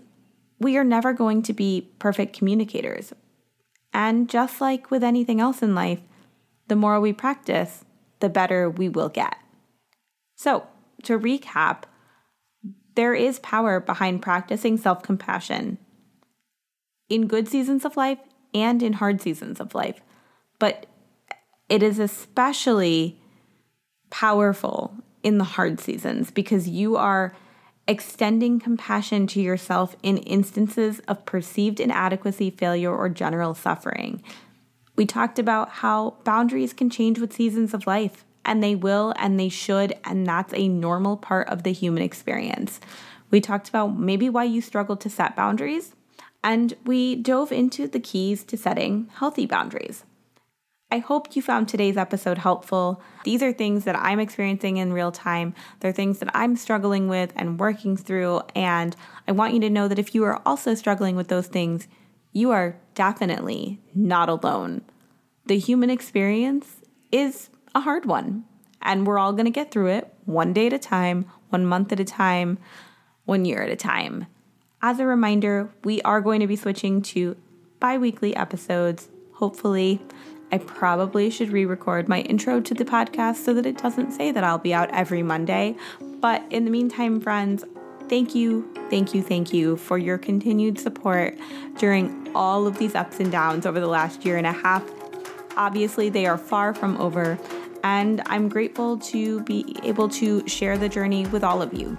we 0.59 0.77
are 0.77 0.83
never 0.83 1.13
going 1.13 1.41
to 1.43 1.53
be 1.53 1.89
perfect 1.97 2.37
communicators. 2.37 3.13
And 3.93 4.29
just 4.29 4.61
like 4.61 4.91
with 4.91 5.03
anything 5.03 5.39
else 5.39 5.63
in 5.63 5.73
life, 5.73 6.01
the 6.67 6.75
more 6.75 6.99
we 6.99 7.13
practice, 7.13 7.85
the 8.19 8.29
better 8.29 8.69
we 8.69 8.89
will 8.89 9.09
get. 9.09 9.37
So, 10.35 10.67
to 11.03 11.17
recap, 11.17 11.83
there 12.95 13.13
is 13.13 13.39
power 13.39 13.79
behind 13.79 14.21
practicing 14.21 14.77
self 14.77 15.01
compassion 15.01 15.77
in 17.09 17.27
good 17.27 17.47
seasons 17.47 17.85
of 17.85 17.97
life 17.97 18.19
and 18.53 18.81
in 18.81 18.93
hard 18.93 19.21
seasons 19.21 19.59
of 19.59 19.75
life. 19.75 20.01
But 20.59 20.87
it 21.69 21.83
is 21.83 21.99
especially 21.99 23.19
powerful 24.09 24.95
in 25.23 25.37
the 25.37 25.43
hard 25.43 25.79
seasons 25.79 26.31
because 26.31 26.67
you 26.67 26.95
are 26.95 27.35
extending 27.87 28.59
compassion 28.59 29.27
to 29.27 29.41
yourself 29.41 29.95
in 30.01 30.17
instances 30.17 30.99
of 31.07 31.25
perceived 31.25 31.79
inadequacy, 31.79 32.49
failure, 32.49 32.95
or 32.95 33.09
general 33.09 33.53
suffering. 33.53 34.23
We 34.95 35.05
talked 35.05 35.39
about 35.39 35.69
how 35.69 36.17
boundaries 36.23 36.73
can 36.73 36.89
change 36.89 37.19
with 37.19 37.33
seasons 37.33 37.73
of 37.73 37.85
life 37.85 38.25
and 38.45 38.63
they 38.63 38.75
will 38.75 39.13
and 39.17 39.39
they 39.39 39.49
should, 39.49 39.93
and 40.03 40.25
that's 40.25 40.53
a 40.53 40.67
normal 40.67 41.17
part 41.17 41.49
of 41.49 41.63
the 41.63 41.73
human 41.73 42.03
experience. 42.03 42.79
We 43.31 43.41
talked 43.41 43.69
about 43.69 43.97
maybe 43.97 44.29
why 44.29 44.43
you 44.43 44.61
struggle 44.61 44.95
to 44.97 45.09
set 45.09 45.35
boundaries, 45.35 45.95
and 46.43 46.75
we 46.85 47.15
dove 47.15 47.51
into 47.51 47.87
the 47.87 47.99
keys 47.99 48.43
to 48.43 48.57
setting 48.57 49.09
healthy 49.15 49.47
boundaries. 49.47 50.03
I 50.91 50.99
hope 50.99 51.35
you 51.35 51.41
found 51.41 51.67
today's 51.67 51.97
episode 51.97 52.37
helpful. 52.37 53.01
These 53.23 53.41
are 53.41 53.51
things 53.51 53.85
that 53.85 53.97
I'm 53.97 54.19
experiencing 54.19 54.77
in 54.77 54.93
real 54.93 55.11
time. 55.11 55.55
They're 55.79 55.91
things 55.91 56.19
that 56.19 56.29
I'm 56.35 56.55
struggling 56.55 57.07
with 57.07 57.33
and 57.35 57.59
working 57.59 57.97
through. 57.97 58.41
And 58.55 58.95
I 59.27 59.31
want 59.31 59.55
you 59.55 59.59
to 59.61 59.69
know 59.69 59.87
that 59.87 59.97
if 59.97 60.13
you 60.13 60.23
are 60.25 60.41
also 60.45 60.75
struggling 60.75 61.15
with 61.15 61.27
those 61.27 61.47
things, 61.47 61.87
you 62.33 62.51
are 62.51 62.77
definitely 62.93 63.81
not 63.95 64.29
alone. 64.29 64.83
The 65.47 65.57
human 65.57 65.89
experience 65.89 66.81
is 67.11 67.49
a 67.73 67.81
hard 67.81 68.05
one. 68.05 68.45
And 68.81 69.07
we're 69.07 69.17
all 69.17 69.33
going 69.33 69.45
to 69.45 69.51
get 69.51 69.71
through 69.71 69.87
it 69.87 70.13
one 70.25 70.53
day 70.53 70.67
at 70.67 70.73
a 70.73 70.79
time, 70.79 71.25
one 71.49 71.65
month 71.65 71.91
at 71.91 71.99
a 71.99 72.05
time, 72.05 72.59
one 73.25 73.43
year 73.43 73.63
at 73.63 73.71
a 73.71 73.75
time. 73.75 74.27
As 74.83 74.99
a 74.99 75.05
reminder, 75.07 75.71
we 75.83 75.99
are 76.03 76.21
going 76.21 76.41
to 76.41 76.47
be 76.47 76.55
switching 76.55 77.01
to 77.01 77.35
bi 77.79 77.97
weekly 77.97 78.35
episodes. 78.35 79.09
Hopefully, 79.33 80.01
I 80.51 80.59
probably 80.59 81.29
should 81.29 81.49
re 81.49 81.65
record 81.65 82.07
my 82.07 82.21
intro 82.21 82.61
to 82.61 82.73
the 82.73 82.85
podcast 82.85 83.37
so 83.37 83.53
that 83.53 83.65
it 83.65 83.77
doesn't 83.77 84.11
say 84.11 84.31
that 84.31 84.43
I'll 84.43 84.57
be 84.57 84.73
out 84.73 84.89
every 84.91 85.23
Monday. 85.23 85.75
But 86.19 86.43
in 86.49 86.65
the 86.65 86.71
meantime, 86.71 87.19
friends, 87.19 87.63
thank 88.07 88.35
you, 88.35 88.69
thank 88.89 89.13
you, 89.13 89.21
thank 89.21 89.53
you 89.53 89.75
for 89.75 89.97
your 89.97 90.17
continued 90.17 90.79
support 90.79 91.37
during 91.77 92.31
all 92.35 92.67
of 92.67 92.77
these 92.77 92.95
ups 92.95 93.19
and 93.19 93.31
downs 93.31 93.65
over 93.65 93.79
the 93.79 93.87
last 93.87 94.25
year 94.25 94.37
and 94.37 94.47
a 94.47 94.51
half. 94.51 94.83
Obviously, 95.57 96.09
they 96.09 96.25
are 96.25 96.37
far 96.37 96.73
from 96.73 96.97
over, 96.97 97.39
and 97.83 98.21
I'm 98.27 98.49
grateful 98.49 98.97
to 98.97 99.41
be 99.41 99.75
able 99.83 100.09
to 100.09 100.47
share 100.47 100.77
the 100.77 100.89
journey 100.89 101.25
with 101.27 101.43
all 101.43 101.61
of 101.61 101.73
you. 101.73 101.97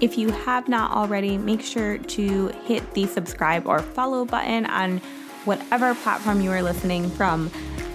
If 0.00 0.16
you 0.16 0.30
have 0.30 0.68
not 0.68 0.92
already, 0.92 1.36
make 1.36 1.60
sure 1.60 1.98
to 1.98 2.48
hit 2.64 2.94
the 2.94 3.06
subscribe 3.06 3.66
or 3.66 3.80
follow 3.80 4.24
button 4.24 4.66
on 4.66 5.00
whatever 5.48 5.94
platform 5.94 6.42
you 6.42 6.52
are 6.52 6.62
listening 6.62 7.10
from. 7.10 7.50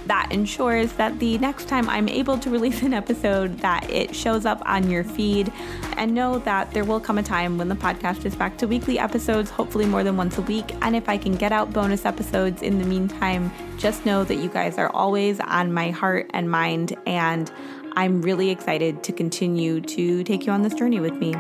That 0.08 0.34
ensures 0.34 0.92
that 0.94 1.20
the 1.20 1.38
next 1.38 1.70
time 1.70 1.88
I'm 1.88 2.10
able 2.10 2.38
to 2.40 2.50
release 2.50 2.82
an 2.82 2.94
episode 2.94 3.60
that 3.60 3.90
it 3.90 4.14
shows 4.14 4.46
up 4.46 4.62
on 4.66 4.92
your 4.92 5.06
feed 5.06 5.54
and 5.96 6.14
know 6.14 6.40
that 6.40 6.72
there 6.72 6.84
will 6.84 7.00
come 7.00 7.18
a 7.18 7.24
time 7.24 7.58
when 7.58 7.70
the 7.70 7.76
podcast 7.76 8.26
is 8.26 8.36
back 8.36 8.58
to 8.58 8.68
weekly 8.68 9.00
episodes, 9.00 9.50
hopefully 9.50 9.86
more 9.86 10.04
than 10.04 10.18
once 10.18 10.38
a 10.38 10.42
week. 10.42 10.76
And 10.82 10.94
if 10.94 11.08
I 11.08 11.18
can 11.18 11.36
get 11.36 11.54
out 11.54 11.72
bonus 11.72 12.06
episodes 12.06 12.62
in 12.62 12.80
the 12.80 12.86
meantime, 12.86 13.50
just 13.78 14.06
know 14.06 14.26
that 14.26 14.36
you 14.36 14.50
guys 14.50 14.78
are 14.78 14.90
always 14.90 15.40
on 15.40 15.72
my 15.72 15.92
heart 15.92 16.30
and 16.34 16.52
mind 16.52 16.98
and 17.06 17.50
I'm 17.96 18.24
really 18.24 18.50
excited 18.50 19.04
to 19.04 19.14
continue 19.14 19.80
to 19.80 20.24
take 20.24 20.48
you 20.48 20.52
on 20.52 20.64
this 20.64 20.74
journey 20.74 21.00
with 21.00 21.14
me. 21.14 21.36